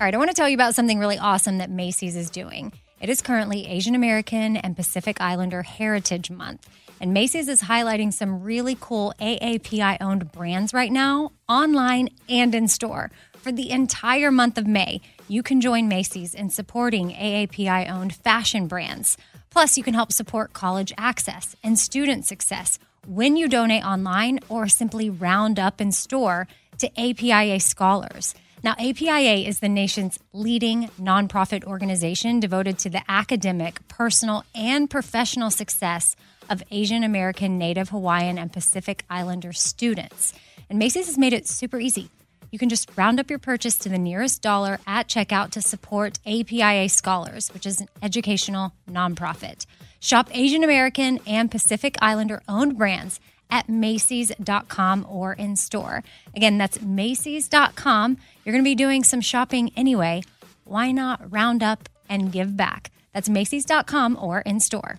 All 0.00 0.06
right, 0.06 0.14
I 0.14 0.16
want 0.16 0.30
to 0.30 0.34
tell 0.34 0.48
you 0.48 0.54
about 0.54 0.74
something 0.74 0.98
really 0.98 1.18
awesome 1.18 1.58
that 1.58 1.70
Macy's 1.70 2.16
is 2.16 2.30
doing. 2.30 2.72
It 3.02 3.10
is 3.10 3.20
currently 3.20 3.66
Asian 3.66 3.94
American 3.94 4.56
and 4.56 4.74
Pacific 4.74 5.20
Islander 5.20 5.62
Heritage 5.62 6.30
Month. 6.30 6.66
And 7.00 7.14
Macy's 7.14 7.48
is 7.48 7.62
highlighting 7.62 8.12
some 8.12 8.42
really 8.42 8.76
cool 8.78 9.14
AAPI 9.18 9.96
owned 10.02 10.30
brands 10.32 10.74
right 10.74 10.92
now, 10.92 11.32
online 11.48 12.10
and 12.28 12.54
in 12.54 12.68
store. 12.68 13.10
For 13.38 13.50
the 13.50 13.70
entire 13.70 14.30
month 14.30 14.58
of 14.58 14.66
May, 14.66 15.00
you 15.26 15.42
can 15.42 15.62
join 15.62 15.88
Macy's 15.88 16.34
in 16.34 16.50
supporting 16.50 17.12
AAPI 17.12 17.90
owned 17.90 18.14
fashion 18.14 18.66
brands. 18.66 19.16
Plus, 19.48 19.78
you 19.78 19.82
can 19.82 19.94
help 19.94 20.12
support 20.12 20.52
college 20.52 20.92
access 20.98 21.56
and 21.64 21.78
student 21.78 22.26
success 22.26 22.78
when 23.06 23.34
you 23.34 23.48
donate 23.48 23.84
online 23.84 24.40
or 24.50 24.68
simply 24.68 25.08
round 25.08 25.58
up 25.58 25.80
in 25.80 25.92
store 25.92 26.48
to 26.78 27.00
APIA 27.00 27.60
scholars. 27.60 28.34
Now, 28.62 28.74
APIA 28.78 29.48
is 29.48 29.60
the 29.60 29.70
nation's 29.70 30.18
leading 30.34 30.88
nonprofit 31.00 31.64
organization 31.64 32.40
devoted 32.40 32.78
to 32.80 32.90
the 32.90 33.02
academic, 33.08 33.88
personal, 33.88 34.44
and 34.54 34.90
professional 34.90 35.50
success 35.50 36.14
of 36.50 36.62
Asian 36.70 37.02
American, 37.04 37.56
Native 37.56 37.88
Hawaiian, 37.88 38.36
and 38.36 38.52
Pacific 38.52 39.04
Islander 39.08 39.52
students. 39.52 40.34
And 40.68 40.78
Macy's 40.78 41.06
has 41.06 41.16
made 41.16 41.32
it 41.32 41.48
super 41.48 41.80
easy. 41.80 42.10
You 42.50 42.58
can 42.58 42.68
just 42.68 42.90
round 42.96 43.20
up 43.20 43.30
your 43.30 43.38
purchase 43.38 43.76
to 43.78 43.88
the 43.88 43.98
nearest 43.98 44.42
dollar 44.42 44.80
at 44.86 45.08
checkout 45.08 45.50
to 45.52 45.62
support 45.62 46.18
APIA 46.26 46.88
Scholars, 46.88 47.48
which 47.54 47.64
is 47.64 47.80
an 47.80 47.88
educational 48.02 48.72
nonprofit. 48.90 49.66
Shop 50.00 50.28
Asian 50.32 50.64
American 50.64 51.20
and 51.26 51.50
Pacific 51.50 51.96
Islander 52.02 52.42
owned 52.48 52.76
brands 52.76 53.20
at 53.50 53.68
Macy's.com 53.68 55.06
or 55.08 55.32
in 55.32 55.56
store. 55.56 56.02
Again, 56.34 56.58
that's 56.58 56.80
Macy's.com. 56.80 58.16
You're 58.44 58.52
going 58.52 58.64
to 58.64 58.68
be 58.68 58.74
doing 58.74 59.04
some 59.04 59.20
shopping 59.20 59.72
anyway. 59.76 60.22
Why 60.64 60.90
not 60.92 61.32
round 61.32 61.62
up 61.62 61.88
and 62.08 62.32
give 62.32 62.56
back? 62.56 62.90
That's 63.12 63.28
Macy's.com 63.28 64.18
or 64.20 64.40
in 64.40 64.60
store. 64.60 64.98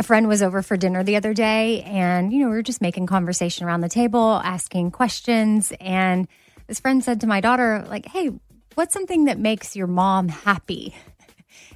A 0.00 0.02
friend 0.02 0.28
was 0.28 0.40
over 0.42 0.62
for 0.62 0.78
dinner 0.78 1.04
the 1.04 1.16
other 1.16 1.34
day 1.34 1.82
and, 1.82 2.32
you 2.32 2.38
know, 2.38 2.48
we 2.48 2.54
were 2.54 2.62
just 2.62 2.80
making 2.80 3.04
conversation 3.06 3.66
around 3.66 3.82
the 3.82 3.88
table, 3.90 4.40
asking 4.42 4.92
questions. 4.92 5.74
And 5.78 6.26
this 6.68 6.80
friend 6.80 7.04
said 7.04 7.20
to 7.20 7.26
my 7.26 7.42
daughter, 7.42 7.84
like, 7.86 8.06
hey, 8.06 8.30
what's 8.76 8.94
something 8.94 9.26
that 9.26 9.38
makes 9.38 9.76
your 9.76 9.86
mom 9.86 10.28
happy? 10.30 10.94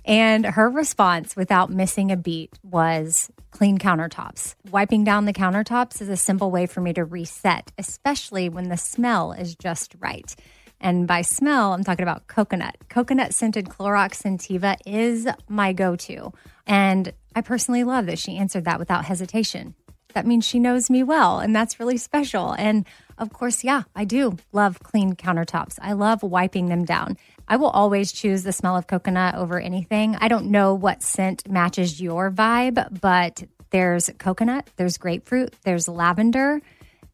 And 0.06 0.46
her 0.46 0.70
response, 0.70 1.36
without 1.36 1.68
missing 1.68 2.10
a 2.10 2.16
beat, 2.16 2.58
was 2.62 3.30
clean 3.50 3.76
countertops. 3.76 4.54
Wiping 4.70 5.04
down 5.04 5.26
the 5.26 5.34
countertops 5.34 6.00
is 6.00 6.08
a 6.08 6.16
simple 6.16 6.50
way 6.50 6.64
for 6.64 6.80
me 6.80 6.94
to 6.94 7.04
reset, 7.04 7.72
especially 7.76 8.48
when 8.48 8.70
the 8.70 8.78
smell 8.78 9.32
is 9.32 9.54
just 9.54 9.96
right. 10.00 10.34
And 10.80 11.06
by 11.06 11.22
smell, 11.22 11.72
I'm 11.72 11.84
talking 11.84 12.02
about 12.02 12.26
coconut. 12.26 12.76
Coconut 12.88 13.32
scented 13.32 13.66
Clorox 13.66 14.22
Scentiva 14.22 14.76
is 14.84 15.26
my 15.48 15.72
go 15.72 15.96
to. 15.96 16.32
And 16.66 17.12
I 17.34 17.40
personally 17.40 17.84
love 17.84 18.06
that 18.06 18.18
she 18.18 18.36
answered 18.36 18.64
that 18.64 18.78
without 18.78 19.04
hesitation. 19.04 19.74
That 20.14 20.26
means 20.26 20.46
she 20.46 20.60
knows 20.60 20.90
me 20.90 21.02
well, 21.02 21.40
and 21.40 21.54
that's 21.54 21.80
really 21.80 21.96
special. 21.96 22.52
And 22.52 22.86
of 23.18 23.32
course, 23.32 23.64
yeah, 23.64 23.82
I 23.96 24.04
do 24.04 24.36
love 24.52 24.78
clean 24.80 25.14
countertops. 25.14 25.78
I 25.82 25.92
love 25.92 26.22
wiping 26.22 26.68
them 26.68 26.84
down. 26.84 27.16
I 27.48 27.56
will 27.56 27.68
always 27.68 28.12
choose 28.12 28.42
the 28.42 28.52
smell 28.52 28.76
of 28.76 28.86
coconut 28.86 29.34
over 29.34 29.58
anything. 29.58 30.16
I 30.16 30.28
don't 30.28 30.46
know 30.46 30.74
what 30.74 31.02
scent 31.02 31.48
matches 31.48 32.00
your 32.00 32.30
vibe, 32.30 33.00
but 33.00 33.42
there's 33.70 34.08
coconut, 34.18 34.70
there's 34.76 34.98
grapefruit, 34.98 35.52
there's 35.64 35.88
lavender. 35.88 36.60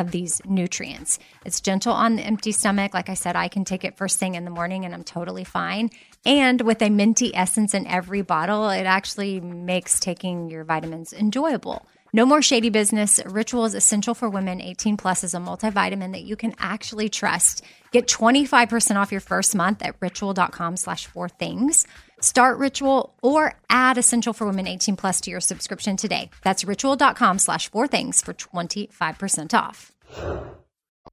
of 0.00 0.10
these 0.10 0.40
nutrients. 0.44 1.18
It's 1.44 1.60
gentle 1.60 1.92
on 1.92 2.16
the 2.16 2.22
empty 2.22 2.50
stomach. 2.50 2.94
Like 2.94 3.08
I 3.08 3.14
said, 3.14 3.36
I 3.36 3.48
can 3.48 3.64
take 3.64 3.84
it 3.84 3.96
first 3.96 4.18
thing 4.18 4.34
in 4.34 4.44
the 4.44 4.50
morning 4.50 4.84
and 4.84 4.92
I'm 4.92 5.04
totally 5.04 5.44
fine. 5.44 5.90
And 6.26 6.60
with 6.62 6.82
a 6.82 6.90
minty 6.90 7.34
essence 7.34 7.74
in 7.74 7.86
every 7.86 8.22
bottle, 8.22 8.68
it 8.70 8.84
actually 8.84 9.40
makes 9.40 10.00
taking 10.00 10.50
your 10.50 10.64
vitamins 10.64 11.12
enjoyable. 11.12 11.86
No 12.12 12.26
more 12.26 12.42
shady 12.42 12.70
business. 12.70 13.20
Ritual 13.24 13.64
is 13.64 13.74
essential 13.74 14.14
for 14.14 14.28
women 14.28 14.60
18 14.60 14.96
plus 14.96 15.24
is 15.24 15.34
a 15.34 15.38
multivitamin 15.38 16.12
that 16.12 16.22
you 16.22 16.36
can 16.36 16.54
actually 16.58 17.08
trust. 17.08 17.62
Get 17.92 18.06
25% 18.06 18.96
off 18.96 19.12
your 19.12 19.20
first 19.20 19.54
month 19.54 19.82
at 19.82 19.96
ritual.com 20.00 20.76
slash 20.76 21.06
four 21.06 21.28
things. 21.28 21.86
Start 22.20 22.58
Ritual 22.58 23.14
or 23.22 23.54
add 23.68 23.98
Essential 23.98 24.32
for 24.32 24.46
Women 24.46 24.66
18 24.66 24.96
Plus 24.96 25.20
to 25.22 25.30
your 25.30 25.40
subscription 25.40 25.96
today. 25.96 26.30
That's 26.42 26.64
ritual.com 26.64 27.38
slash 27.38 27.70
four 27.70 27.88
things 27.88 28.20
for 28.22 28.34
25% 28.34 29.54
off. 29.54 29.92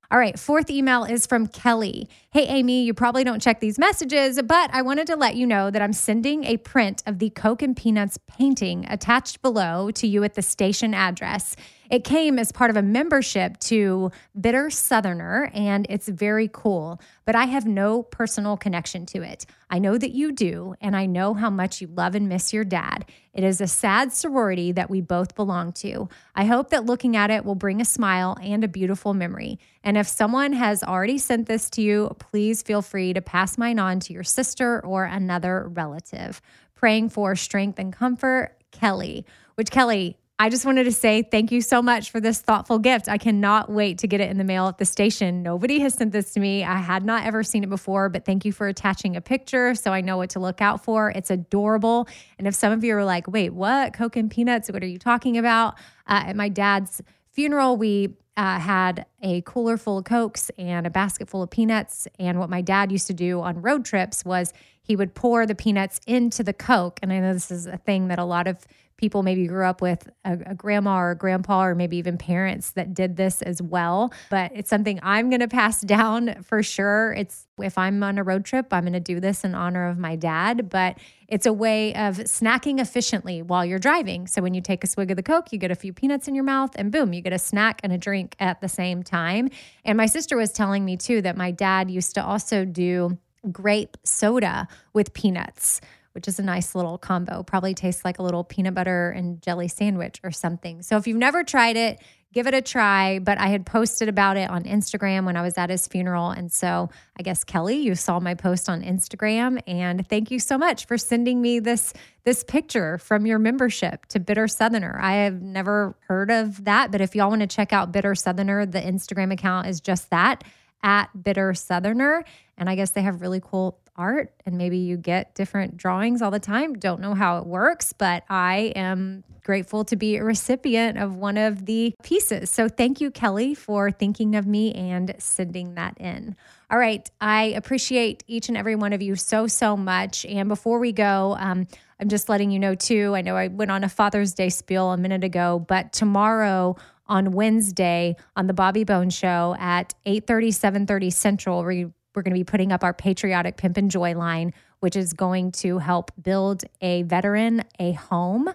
All 0.10 0.18
right, 0.18 0.40
fourth 0.40 0.70
email 0.70 1.04
is 1.04 1.28
from 1.28 1.48
Kelly. 1.48 2.08
Hey, 2.30 2.46
Amy, 2.46 2.84
you 2.84 2.94
probably 2.94 3.26
don't 3.26 3.42
check 3.42 3.60
these 3.60 3.78
messages, 3.78 4.42
but 4.42 4.70
I 4.74 4.82
wanted 4.82 5.08
to 5.08 5.18
let 5.18 5.36
you 5.36 5.46
know 5.46 5.70
that 5.70 5.82
I'm 5.82 5.92
sending 5.92 6.46
a 6.46 6.56
print 6.56 7.04
of 7.06 7.20
the 7.20 7.30
Coke 7.30 7.62
and 7.62 7.76
Peanuts 7.76 8.18
painting 8.26 8.86
attached 8.88 9.42
below 9.42 9.92
to 9.92 10.08
you 10.08 10.24
at 10.24 10.36
the 10.36 10.42
station 10.42 10.94
address. 10.94 11.58
It 11.90 12.04
came 12.04 12.38
as 12.38 12.52
part 12.52 12.70
of 12.70 12.76
a 12.78 12.82
membership 12.82 13.58
to 13.62 14.12
Bitter 14.40 14.70
Southerner, 14.70 15.50
and 15.54 15.88
it's 15.90 16.08
very 16.08 16.50
cool, 16.52 17.02
but 17.26 17.36
I 17.36 17.46
have 17.46 17.66
no 17.66 18.04
personal 18.04 18.58
connection 18.58 19.06
to 19.08 19.22
it. 19.22 19.46
I 19.70 19.80
know 19.80 19.98
that 19.98 20.12
you 20.12 20.32
do, 20.32 20.76
and 20.82 20.96
I 20.96 21.06
know 21.06 21.34
how 21.34 21.50
much 21.50 21.82
you 21.82 21.88
love 21.88 22.16
and 22.16 22.28
miss 22.28 22.54
your 22.54 22.66
dad. 22.66 23.06
It 23.34 23.44
is 23.44 23.62
a 23.62 23.68
sad 23.68 24.12
sorority 24.12 24.72
that 24.74 24.90
we 24.90 25.00
both 25.00 25.36
belong 25.36 25.72
to. 25.74 26.10
I 26.36 26.46
hope 26.46 26.72
that 26.72 26.86
looking 26.86 27.16
at 27.16 27.32
it 27.32 27.46
will 27.46 27.56
bring 27.56 27.80
a 27.80 27.86
smile 27.86 28.38
and 28.42 28.64
a 28.64 28.68
beautiful 28.68 29.14
memory. 29.14 29.60
And 29.84 29.97
if 29.98 30.08
someone 30.08 30.54
has 30.54 30.84
already 30.84 31.18
sent 31.18 31.48
this 31.48 31.70
to 31.72 31.82
you, 31.82 32.16
please 32.20 32.62
feel 32.62 32.82
free 32.82 33.14
to 33.14 33.22
pass 33.22 33.58
mine 33.58 33.80
on 33.80 34.00
to 34.02 34.14
your 34.14 34.24
sister 34.24 34.84
or 34.86 35.06
another 35.06 35.68
relative. 35.70 36.42
Praying 36.76 37.10
for 37.10 37.36
strength 37.36 37.80
and 37.80 37.94
comfort, 37.94 38.56
Kelly. 38.72 39.26
Which, 39.56 39.72
Kelly, 39.72 40.18
I 40.40 40.50
just 40.50 40.68
wanted 40.68 40.84
to 40.84 40.92
say 40.92 41.24
thank 41.24 41.52
you 41.52 41.62
so 41.62 41.82
much 41.82 42.12
for 42.12 42.20
this 42.20 42.40
thoughtful 42.42 42.78
gift. 42.78 43.10
I 43.10 43.18
cannot 43.18 43.72
wait 43.72 43.98
to 44.00 44.08
get 44.08 44.22
it 44.22 44.30
in 44.30 44.38
the 44.38 44.44
mail 44.44 44.68
at 44.68 44.78
the 44.78 44.86
station. 44.86 45.42
Nobody 45.42 45.80
has 45.80 45.96
sent 45.96 46.12
this 46.12 46.34
to 46.34 46.40
me. 46.40 46.64
I 46.64 46.78
had 46.78 47.04
not 47.04 47.26
ever 47.26 47.42
seen 47.42 47.64
it 47.64 47.70
before, 47.70 48.08
but 48.10 48.24
thank 48.24 48.46
you 48.46 48.52
for 48.52 48.68
attaching 48.68 49.16
a 49.16 49.22
picture 49.22 49.74
so 49.74 49.92
I 49.92 50.02
know 50.02 50.18
what 50.18 50.30
to 50.32 50.40
look 50.40 50.62
out 50.62 50.84
for. 50.84 51.10
It's 51.10 51.32
adorable. 51.32 52.08
And 52.38 52.48
if 52.48 52.54
some 52.54 52.72
of 52.72 52.84
you 52.84 52.96
are 52.96 53.04
like, 53.04 53.28
wait, 53.28 53.52
what? 53.52 53.94
Coke 53.94 54.16
and 54.16 54.30
peanuts? 54.30 54.70
What 54.70 54.84
are 54.84 54.88
you 54.88 55.00
talking 55.00 55.40
about? 55.40 55.74
Uh, 56.06 56.26
at 56.28 56.36
my 56.36 56.50
dad's 56.50 57.02
funeral, 57.38 57.78
we 57.78 58.16
uh, 58.36 58.60
had 58.60 59.06
a 59.22 59.42
cooler 59.42 59.78
full 59.78 60.00
of 60.00 60.06
Cokes 60.06 60.50
and 60.58 60.88
a 60.88 60.90
basket 60.90 61.30
full 61.30 61.44
of 61.44 61.52
peanuts. 61.52 62.08
And 62.18 62.40
what 62.40 62.50
my 62.50 62.62
dad 62.62 62.92
used 62.92 63.06
to 63.08 63.14
do 63.14 63.42
on 63.42 63.62
road 63.62 63.86
trips 63.86 64.26
was 64.26 64.54
he 64.82 64.96
would 64.96 65.14
pour 65.14 65.46
the 65.46 65.54
peanuts 65.54 66.02
into 66.08 66.44
the 66.44 66.52
Coke. 66.52 67.00
And 67.04 67.14
I 67.14 67.20
know 67.20 67.34
this 67.34 67.52
is 67.52 67.68
a 67.68 67.78
thing 67.78 68.08
that 68.08 68.18
a 68.18 68.24
lot 68.24 68.48
of 68.48 68.66
people 68.98 69.22
maybe 69.24 69.48
grew 69.48 69.66
up 69.66 69.82
with 69.82 70.10
a, 70.26 70.38
a, 70.48 70.56
grandma 70.56 70.98
or 70.98 71.12
a 71.12 71.16
grandpa 71.16 71.66
or 71.66 71.76
maybe 71.76 71.98
even 71.98 72.18
parents 72.18 72.72
that 72.72 72.94
did 72.94 73.16
this 73.16 73.42
as 73.44 73.62
well. 73.62 74.12
But 74.30 74.52
it's 74.54 74.70
something 74.70 75.00
i'm 75.04 75.30
going 75.30 75.40
to 75.48 75.48
pass 75.48 75.82
down 75.82 76.44
for 76.44 76.62
sure. 76.62 77.14
It's 77.14 77.48
if 77.60 77.78
i'm 77.78 78.04
on 78.04 78.18
a 78.18 78.24
road 78.24 78.46
trip 78.46 78.68
i'm 78.72 78.84
going 78.84 78.94
to 78.94 79.00
do 79.00 79.20
this 79.20 79.44
in 79.44 79.56
honor 79.56 79.88
of 79.88 79.98
my 79.98 80.16
dad. 80.16 80.70
But 80.70 80.98
it's 81.28 81.46
a 81.46 81.54
way 81.54 81.94
of 81.94 82.18
snacking 82.18 82.80
efficiently 82.80 83.42
while 83.42 83.66
you're 83.66 83.80
driving. 83.80 84.28
So 84.28 84.42
when 84.42 84.54
you 84.54 84.62
take 84.62 84.84
a 84.84 84.88
swig 84.88 85.12
of 85.12 85.18
the 85.18 85.24
coke 85.24 85.52
you 85.52 85.60
get 85.60 85.72
a 85.72 85.76
few 85.76 85.94
peanuts 85.94 86.28
in 86.28 86.36
your 86.36 86.44
mouth 86.44 86.72
and 86.76 86.92
boom 86.92 87.14
you 87.14 87.22
get 87.22 87.34
a 87.34 87.40
snack 87.40 87.80
and 87.84 87.94
a 87.94 87.98
drink 87.98 88.36
at 88.40 88.62
the 88.62 88.70
same 88.70 89.04
time. 89.04 89.50
And 89.86 89.98
my 89.98 90.08
sister 90.08 90.36
was 90.36 90.52
telling 90.52 90.84
me 90.84 90.98
too 90.98 91.22
that 91.22 91.38
my 91.38 91.52
dad 91.52 91.92
used 91.92 92.16
to 92.16 92.26
also 92.26 92.66
do 92.66 93.18
grape 93.52 93.98
soda 94.04 94.68
with 94.94 95.14
peanuts 95.14 95.80
which 96.18 96.28
is 96.28 96.40
a 96.40 96.44
nice 96.44 96.74
little 96.74 96.98
combo. 96.98 97.44
Probably 97.44 97.76
tastes 97.76 98.04
like 98.04 98.18
a 98.18 98.24
little 98.24 98.44
peanut 98.44 98.74
butter 98.74 99.12
and 99.12 99.40
jelly 99.40 99.68
sandwich 99.68 100.20
or 100.24 100.32
something. 100.32 100.82
So 100.82 100.98
if 100.98 101.06
you've 101.06 101.16
never 101.16 101.44
tried 101.44 101.78
it, 101.78 102.02
give 102.34 102.48
it 102.48 102.56
a 102.56 102.62
try. 102.64 103.20
But 103.20 103.38
I 103.38 103.50
had 103.50 103.68
posted 103.68 104.10
about 104.10 104.36
it 104.36 104.50
on 104.50 104.64
Instagram 104.64 105.26
when 105.26 105.38
I 105.38 105.44
was 105.44 105.60
at 105.60 105.70
his 105.70 105.86
funeral. 105.88 106.32
And 106.32 106.52
so 106.52 106.90
I 107.20 107.22
guess 107.22 107.44
Kelly, 107.44 107.76
you 107.76 107.94
saw 107.94 108.20
my 108.20 108.34
post 108.34 108.68
on 108.68 108.82
Instagram. 108.82 109.62
And 109.68 110.10
thank 110.10 110.32
you 110.32 110.40
so 110.40 110.58
much 110.58 110.88
for 110.88 110.98
sending 110.98 111.40
me 111.40 111.60
this 111.60 111.94
this 112.24 112.44
picture 112.44 112.98
from 112.98 113.28
your 113.28 113.38
membership 113.38 114.08
to 114.08 114.20
Bitter 114.20 114.48
Southerner. 114.48 114.98
I 115.00 115.18
have 115.18 115.40
never 115.40 115.96
heard 116.08 116.32
of 116.32 116.66
that, 116.66 116.92
but 116.92 117.00
if 117.00 117.16
y'all 117.16 117.30
want 117.30 117.42
to 117.42 117.48
check 117.48 117.72
out 117.72 117.92
Bitter 117.92 118.16
Southerner, 118.16 118.66
the 118.66 118.82
Instagram 118.82 119.32
account 119.32 119.68
is 119.68 119.82
just 119.82 120.10
that 120.10 120.44
at 120.82 121.10
Bitter 121.24 121.54
Southerner. 121.54 122.26
And 122.58 122.70
I 122.70 122.76
guess 122.76 122.92
they 122.92 123.04
have 123.04 123.22
really 123.22 123.40
cool 123.40 123.80
art 123.98 124.34
and 124.46 124.58
maybe 124.58 124.78
you 124.78 124.98
get 124.98 125.36
different 125.36 125.78
drawings 125.78 126.22
all 126.22 126.32
the 126.32 126.40
time. 126.40 126.74
Don't 126.74 127.02
know 127.02 127.14
how 127.14 127.40
it 127.40 127.46
works, 127.46 127.94
but 127.94 128.24
I 128.30 128.74
am 128.76 129.24
grateful 129.44 129.86
to 129.86 129.96
be 129.96 130.18
a 130.18 130.24
recipient 130.24 130.98
of 130.98 131.16
one 131.16 131.38
of 131.38 131.66
the 131.66 131.96
pieces. 132.04 132.50
So 132.50 132.68
thank 132.68 133.00
you, 133.00 133.10
Kelly, 133.10 133.56
for 133.56 133.92
thinking 133.92 134.36
of 134.36 134.46
me 134.46 134.74
and 134.74 135.16
sending 135.20 135.76
that 135.76 135.98
in. 136.00 136.36
All 136.70 136.78
right. 136.78 137.10
I 137.22 137.46
appreciate 137.56 138.24
each 138.28 138.50
and 138.50 138.58
every 138.58 138.76
one 138.76 138.92
of 138.92 139.02
you 139.02 139.16
so, 139.16 139.48
so 139.48 139.78
much. 139.78 140.26
And 140.26 140.50
before 140.50 140.80
we 140.80 140.92
go, 140.92 141.38
um, 141.40 141.66
I'm 142.00 142.10
just 142.10 142.28
letting 142.28 142.52
you 142.52 142.60
know 142.60 142.76
too. 142.76 143.16
I 143.16 143.22
know 143.22 143.36
I 143.36 143.48
went 143.48 143.72
on 143.72 143.86
a 143.86 143.90
Father's 143.90 144.34
Day 144.34 144.50
spiel 144.50 144.92
a 144.92 144.98
minute 144.98 145.24
ago, 145.24 145.64
but 145.66 145.94
tomorrow 145.94 146.76
on 147.08 147.32
Wednesday 147.32 148.16
on 148.36 148.48
the 148.48 148.54
Bobby 148.54 148.84
Bones 148.84 149.14
Show 149.14 149.56
at 149.60 149.94
8:30, 150.06 150.52
7:30 150.52 151.10
Central, 151.10 151.64
we 151.64 151.88
we're 152.18 152.24
going 152.24 152.34
to 152.34 152.40
be 152.40 152.44
putting 152.44 152.72
up 152.72 152.84
our 152.84 152.94
patriotic 152.94 153.56
pimp 153.56 153.78
and 153.78 153.92
joy 153.92 154.16
line, 154.16 154.54
which 154.80 154.96
is 154.96 155.14
going 155.14 155.52
to 155.52 155.78
help 155.78 156.12
build 156.22 156.64
a 156.82 157.04
veteran 157.04 157.64
a 157.80 157.94
home. 157.94 158.50